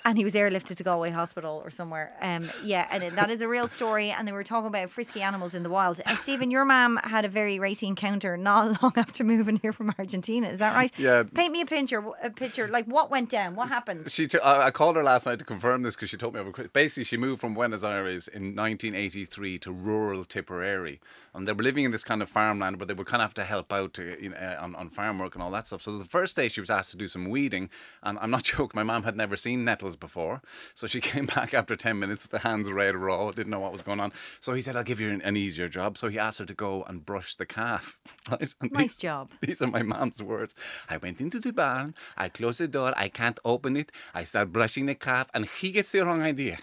And 0.07 0.17
he 0.17 0.23
was 0.23 0.35
airlifted 0.35 0.77
to 0.77 0.85
Galway 0.85 1.11
Hospital 1.11 1.61
or 1.65 1.71
somewhere. 1.71 2.15
Um, 2.21 2.49
yeah, 2.63 2.87
and 2.93 3.13
that 3.17 3.29
is 3.29 3.41
a 3.43 3.49
real 3.49 3.67
story. 3.67 4.13
And 4.13 4.27
they 4.27 4.31
were 4.31 4.45
talking 4.45 4.69
about 4.69 4.89
frisky 4.89 5.21
animals 5.21 5.53
in 5.53 5.65
the 5.65 5.69
wild. 5.69 6.01
Uh, 6.07 6.15
Stephen, 6.15 6.49
your 6.53 6.65
mum 6.65 7.01
had 7.03 7.25
a 7.25 7.29
very 7.29 7.59
racy 7.59 7.89
encounter 7.89 8.37
not 8.37 8.81
long 8.83 8.93
after 8.95 9.25
moving 9.25 9.57
here 9.57 9.73
from 9.73 9.93
Argentina. 9.99 10.49
Is 10.49 10.61
that 10.61 10.77
right? 10.77 10.93
Yeah. 10.97 11.25
Paint 11.25 11.53
me 11.53 11.61
a 11.61 11.67
picture. 11.67 12.05
A 12.23 12.31
picture. 12.31 12.69
Like 12.69 12.87
what 12.87 13.11
went 13.11 13.31
down? 13.31 13.57
What 13.57 13.69
happened? 13.69 14.09
She, 14.09 14.29
t- 14.29 14.39
I 14.45 14.71
called 14.71 14.95
her 14.95 15.03
last 15.03 15.27
night 15.27 15.41
to 15.41 15.45
confirm 15.45 15.83
this 15.83 15.97
because 15.97 16.09
she 16.09 16.17
told 16.17 16.35
me 16.35 16.41
over. 16.41 16.53
Basically, 16.73 17.03
she 17.03 17.17
moved 17.17 17.41
from 17.41 17.55
Buenos 17.55 17.83
Aires 17.83 18.29
in 18.29 18.55
1983 18.55 19.59
to 19.59 19.73
rural 19.73 20.25
Tipperary, 20.25 21.01
and 21.35 21.49
they 21.49 21.53
were 21.53 21.65
living 21.65 21.85
in 21.85 21.91
this 21.91 22.05
kind 22.05 22.23
of 22.23 22.31
farmland, 22.31 22.79
but 22.79 22.87
they 22.87 22.95
would 22.95 23.09
kind 23.09 23.23
of 23.23 23.27
have 23.27 23.35
to 23.35 23.45
help 23.45 23.73
out 23.73 23.93
to, 23.95 24.17
you 24.23 24.31
know, 24.31 24.37
uh, 24.37 24.63
on, 24.63 24.77
on 24.77 24.89
farm 24.89 25.19
work 25.19 25.35
and 25.35 25.43
all 25.43 25.51
that 25.51 25.67
stuff. 25.67 25.83
So 25.83 25.99
the 25.99 26.05
first 26.05 26.37
day 26.37 26.47
she 26.47 26.61
was 26.61 26.71
asked 26.71 26.93
to 26.93 26.97
do 26.97 27.09
some 27.09 27.29
weeding, 27.29 27.71
and 28.05 28.19
I'm 28.21 28.31
not 28.31 28.43
joking. 28.55 28.71
My 28.75 28.85
mum 28.85 29.03
had 29.03 29.17
never 29.17 29.37
seen 29.37 29.65
nettles 29.65 29.96
before, 30.01 30.43
so 30.75 30.87
she 30.87 31.01
came 31.11 31.27
back 31.27 31.55
after 31.55 31.77
10 31.77 31.99
minutes, 31.99 32.27
the 32.27 32.39
hands 32.41 32.71
red 32.71 32.95
raw, 32.97 33.31
didn't 33.31 33.51
know 33.51 33.61
what 33.61 33.73
was 33.73 33.83
going 33.83 34.01
on. 34.01 34.13
So 34.41 34.55
he 34.55 34.61
said, 34.61 34.77
"I'll 34.77 34.85
give 34.85 35.01
you 35.01 35.11
an, 35.11 35.23
an 35.23 35.37
easier 35.37 35.69
job." 35.69 35.97
So 35.99 36.09
he 36.09 36.19
asked 36.19 36.39
her 36.39 36.45
to 36.47 36.55
go 36.55 36.83
and 36.85 37.05
brush 37.05 37.35
the 37.37 37.47
calf. 37.47 37.99
Right? 38.31 38.55
And 38.61 38.73
Nice 38.73 38.83
these- 38.83 38.97
job. 38.97 39.31
these 39.41 39.63
are 39.63 39.69
my 39.69 39.83
mom's 39.83 40.21
words. 40.21 40.55
I 40.91 40.97
went 40.97 41.21
into 41.21 41.39
the 41.39 41.53
barn, 41.53 41.95
I 42.17 42.29
closed 42.29 42.59
the 42.59 42.67
door, 42.67 42.93
I 42.97 43.09
can't 43.09 43.39
open 43.45 43.77
it, 43.77 43.93
I 44.15 44.25
start 44.25 44.53
brushing 44.53 44.87
the 44.87 44.97
calf, 44.97 45.29
and 45.33 45.47
he 45.47 45.71
gets 45.71 45.93
the 45.93 46.01
wrong 46.05 46.23
idea. 46.23 46.59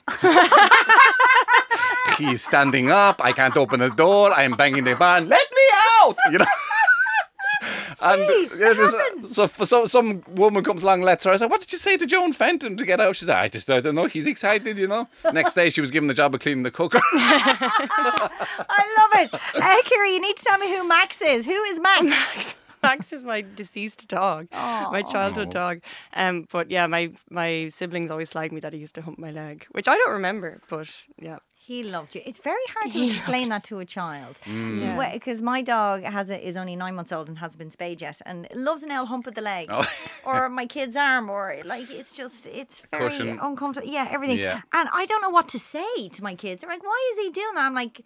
He's 2.18 2.44
standing 2.44 2.92
up, 2.92 3.24
I 3.24 3.32
can't 3.32 3.58
open 3.58 3.80
the 3.80 3.90
door, 3.90 4.32
I'm 4.34 4.52
banging 4.54 4.84
the 4.84 4.96
barn, 4.96 5.28
let 5.30 5.48
me 5.56 5.62
out! 6.02 6.16
You 6.32 6.38
know? 6.40 6.46
And 8.04 8.20
yeah, 8.60 8.74
there's- 8.74 8.94
so, 9.34 9.48
so 9.48 9.86
some 9.86 10.24
woman 10.36 10.64
comes 10.64 10.84
along, 10.84 11.00
and 11.00 11.06
lets 11.06 11.24
her. 11.24 11.32
I 11.32 11.38
said, 11.38 11.50
"What 11.50 11.62
did 11.62 11.72
you 11.72 11.78
say 11.78 11.96
to 11.98 12.06
Joan 12.06 12.34
Fenton 12.34 12.76
to 12.78 12.86
get 12.86 13.00
out?" 13.00 13.16
She 13.16 13.26
said, 13.26 13.36
"I 13.38 13.48
just 13.48 13.70
I 13.70 13.80
don't 13.80 13.96
know. 13.96 14.06
He's 14.08 14.28
excited, 14.28 14.78
you 14.78 14.88
know." 14.88 15.08
Next 15.32 15.54
day, 15.54 15.70
she 15.70 15.82
was 15.82 15.90
given 15.92 16.08
the 16.08 16.14
job 16.14 16.34
of 16.36 16.42
cleaning 16.42 16.64
the 16.64 16.72
cooker. 16.72 17.00
I 17.14 18.84
love 18.98 19.24
it. 19.24 19.34
Uh, 19.34 19.82
Ciara, 19.84 20.10
you 20.10 20.22
need 20.22 20.36
to 20.38 20.44
tell 20.44 20.58
me 20.58 20.70
who 20.76 20.88
Max 20.88 21.22
is. 21.22 21.46
Who 21.46 21.52
is 21.64 21.80
Max? 21.80 22.56
Max 22.84 23.14
is 23.14 23.24
my 23.24 23.46
deceased 23.56 24.08
dog, 24.10 24.48
my 24.52 25.02
childhood 25.10 25.50
dog. 25.52 25.82
Um, 26.16 26.48
but 26.52 26.70
yeah, 26.70 26.86
my 26.88 27.12
my 27.30 27.70
siblings 27.70 28.12
always 28.12 28.30
slag 28.30 28.52
me 28.52 28.60
that 28.60 28.74
he 28.74 28.80
used 28.80 28.96
to 28.96 29.02
hump 29.02 29.18
my 29.18 29.32
leg, 29.32 29.66
which 29.72 29.88
I 29.88 29.96
don't 29.96 30.12
remember. 30.12 30.60
But 30.70 31.06
yeah, 31.18 31.40
He 31.66 31.82
loved 31.84 32.14
you. 32.16 32.22
It's 32.26 32.40
very 32.40 32.66
hard 32.76 32.92
to 32.92 33.06
explain 33.06 33.48
that 33.50 33.64
to 33.66 33.80
a 33.80 33.86
child. 33.86 34.40
Mm. 34.46 34.82
Yeah. 34.82 35.14
Because 35.14 35.42
my 35.42 35.62
dog 35.62 36.04
has 36.04 36.30
a, 36.30 36.48
is 36.48 36.58
only 36.58 36.76
nine 36.76 36.96
months 36.96 37.12
old 37.14 37.30
and 37.30 37.38
hasn't 37.38 37.58
been 37.60 37.72
spayed 37.72 38.02
yet, 38.02 38.20
and 38.26 38.48
loves 38.54 38.84
an 38.84 38.92
L 38.92 39.06
hump 39.06 39.28
of 39.28 39.36
the 39.36 39.42
leg, 39.42 39.70
Oh. 39.72 39.86
or 40.26 40.50
my 40.50 40.66
kid's 40.66 40.96
arm, 40.98 41.30
or 41.30 41.58
like 41.64 41.90
it's 41.90 42.16
just 42.18 42.48
it's 42.48 42.82
very 42.92 43.10
Cushion. 43.10 43.40
uncomfortable. 43.42 43.88
Yeah, 43.88 44.08
everything. 44.12 44.40
Yeah. 44.40 44.62
And 44.74 44.90
I 44.92 45.06
don't 45.06 45.22
know 45.22 45.30
what 45.30 45.48
to 45.50 45.60
say 45.60 46.10
to 46.10 46.22
my 46.24 46.36
kids. 46.36 46.62
They're 46.62 46.70
like, 46.70 46.84
"Why 46.84 47.12
is 47.14 47.26
he 47.26 47.32
doing 47.32 47.54
that?" 47.56 47.66
I'm 47.66 47.74
like, 47.76 48.02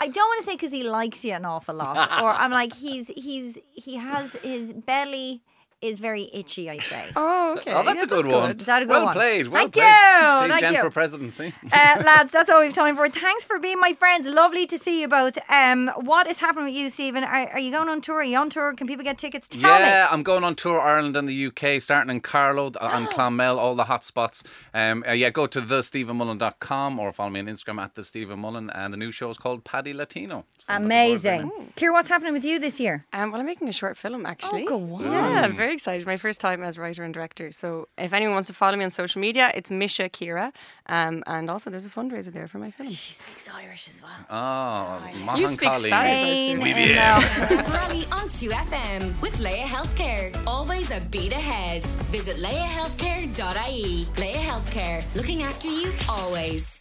I 0.00 0.08
don't 0.08 0.28
want 0.28 0.40
to 0.40 0.46
say 0.46 0.54
because 0.54 0.72
he 0.72 0.82
likes 0.82 1.24
you 1.24 1.32
an 1.34 1.44
awful 1.44 1.74
lot, 1.74 1.96
or 2.22 2.30
I'm 2.30 2.50
like, 2.52 2.72
he's 2.74 3.08
he's 3.08 3.58
he 3.72 3.96
has 3.96 4.32
his 4.36 4.72
belly 4.72 5.42
is 5.80 6.00
very 6.00 6.28
itchy. 6.32 6.68
I 6.70 6.78
say. 6.78 7.04
Oh, 7.16 7.56
okay. 7.58 7.72
Oh, 7.72 7.82
that's 7.82 7.96
Yeah, 7.96 8.02
a 8.04 8.06
good 8.06 8.26
one. 8.26 8.58
Is 8.60 8.66
that 8.66 8.82
a 8.82 8.84
good 8.84 8.90
well 8.90 9.04
one? 9.06 9.14
played. 9.14 9.48
Well 9.48 9.62
Thank 9.62 9.74
played. 9.74 9.84
you, 9.86 10.40
See, 10.42 10.48
thank 10.48 10.60
Jen 10.60 10.74
you. 10.74 10.80
for 10.80 10.90
presidency. 10.90 11.54
Uh, 11.72 12.02
lads, 12.04 12.30
that's 12.32 12.50
all 12.50 12.60
we've 12.60 12.72
time 12.72 12.96
for. 12.96 13.08
Thanks 13.08 13.44
for 13.44 13.58
being 13.58 13.80
my 13.80 13.92
friends. 13.94 14.26
Lovely 14.26 14.66
to 14.66 14.78
see 14.78 15.00
you 15.00 15.08
both. 15.08 15.38
Um, 15.50 15.88
what 15.96 16.26
is 16.26 16.38
happening 16.38 16.66
with 16.66 16.74
you, 16.74 16.90
Stephen? 16.90 17.24
Are, 17.24 17.48
are 17.50 17.58
you 17.58 17.70
going 17.70 17.88
on 17.88 18.00
tour? 18.00 18.16
Are 18.16 18.22
you 18.24 18.36
on 18.38 18.50
tour? 18.50 18.74
Can 18.74 18.86
people 18.86 19.04
get 19.04 19.18
tickets? 19.18 19.48
Tell 19.48 19.60
yeah, 19.62 20.08
I'm 20.10 20.22
going 20.22 20.44
on 20.44 20.54
tour 20.54 20.80
Ireland 20.80 21.16
and 21.16 21.28
the 21.28 21.46
UK, 21.46 21.80
starting 21.80 22.10
in 22.10 22.20
Carlow 22.20 22.66
and 22.80 23.08
Clonmel, 23.14 23.58
all 23.58 23.74
the 23.74 23.84
hot 23.84 24.04
spots. 24.04 24.42
Um, 24.74 25.04
uh, 25.08 25.12
yeah, 25.12 25.30
go 25.30 25.46
to 25.46 25.60
thestephenmullan.com 25.60 26.98
or 26.98 27.12
follow 27.12 27.30
me 27.30 27.40
on 27.40 27.46
Instagram 27.46 27.80
at 27.82 27.94
the 27.94 28.02
Stephen 28.04 28.40
Mullan. 28.40 28.70
And 28.74 28.92
the 28.92 28.96
new 28.98 29.10
show 29.12 29.30
is 29.30 29.38
called 29.38 29.64
Paddy 29.64 29.92
Latino. 29.92 30.44
So 30.58 30.66
I'm 30.72 30.84
looking 30.84 31.18
forward 31.18 31.22
to 31.22 31.28
it. 31.28 31.32
Amazing. 31.40 31.72
Ciara, 31.76 31.92
what's 31.92 32.08
happening 32.08 32.32
with 32.32 32.44
you 32.44 32.58
this 32.58 32.80
year? 32.80 33.04
Um, 33.12 33.30
well, 33.32 33.40
I'm 33.40 33.46
making 33.46 33.68
a 33.68 33.72
short 33.72 33.96
film 33.96 34.26
actually. 34.26 34.64
Oh, 34.64 34.78
go 34.78 34.94
on. 34.96 35.04
Yeah, 35.10 35.42
I'm 35.42 35.56
very 35.68 35.76
excited. 35.76 36.06
My 36.06 36.16
first 36.16 36.40
time 36.40 36.62
as 36.62 36.78
writer 36.78 37.02
and 37.04 37.12
director. 37.12 37.52
So 37.52 37.88
if 37.98 38.14
anyone 38.14 38.32
wants 38.32 38.46
to 38.46 38.54
follow 38.54 38.76
me 38.78 38.84
on 38.84 38.90
social 38.90 39.20
media, 39.20 39.52
it's 39.54 39.70
Misha 39.70 40.08
Ciara. 40.08 40.50
Um, 40.86 41.22
and 41.26 41.50
also 41.50 41.68
there's 41.68 41.84
a 41.84 41.90
fundraiser 41.90 42.32
there 42.32 42.48
for 42.48 42.56
my 42.58 42.70
film. 42.70 42.88
She 42.88 43.12
speaks 43.12 43.46
Irish 43.50 43.86
as 43.88 44.00
well. 44.00 44.20
Oh, 44.30 45.36
You 45.36 45.46
speak 45.48 45.68
Colleen. 45.68 45.90
Spanish. 45.92 46.24
Pain 46.24 46.62
I 46.62 47.18
in 47.20 47.56
the- 47.56 47.62
Rally 47.74 48.04
on 48.10 48.28
2FM 48.30 49.20
with 49.20 49.38
Laya 49.40 49.66
Healthcare. 49.66 50.34
Always 50.46 50.90
a 50.90 51.00
beat 51.10 51.32
ahead. 51.32 51.84
Visit 52.16 52.36
layahealthcare.ie. 52.38 54.06
Laya 54.16 54.36
Healthcare. 54.50 55.04
Looking 55.14 55.42
after 55.42 55.68
you 55.68 55.92
always. 56.08 56.77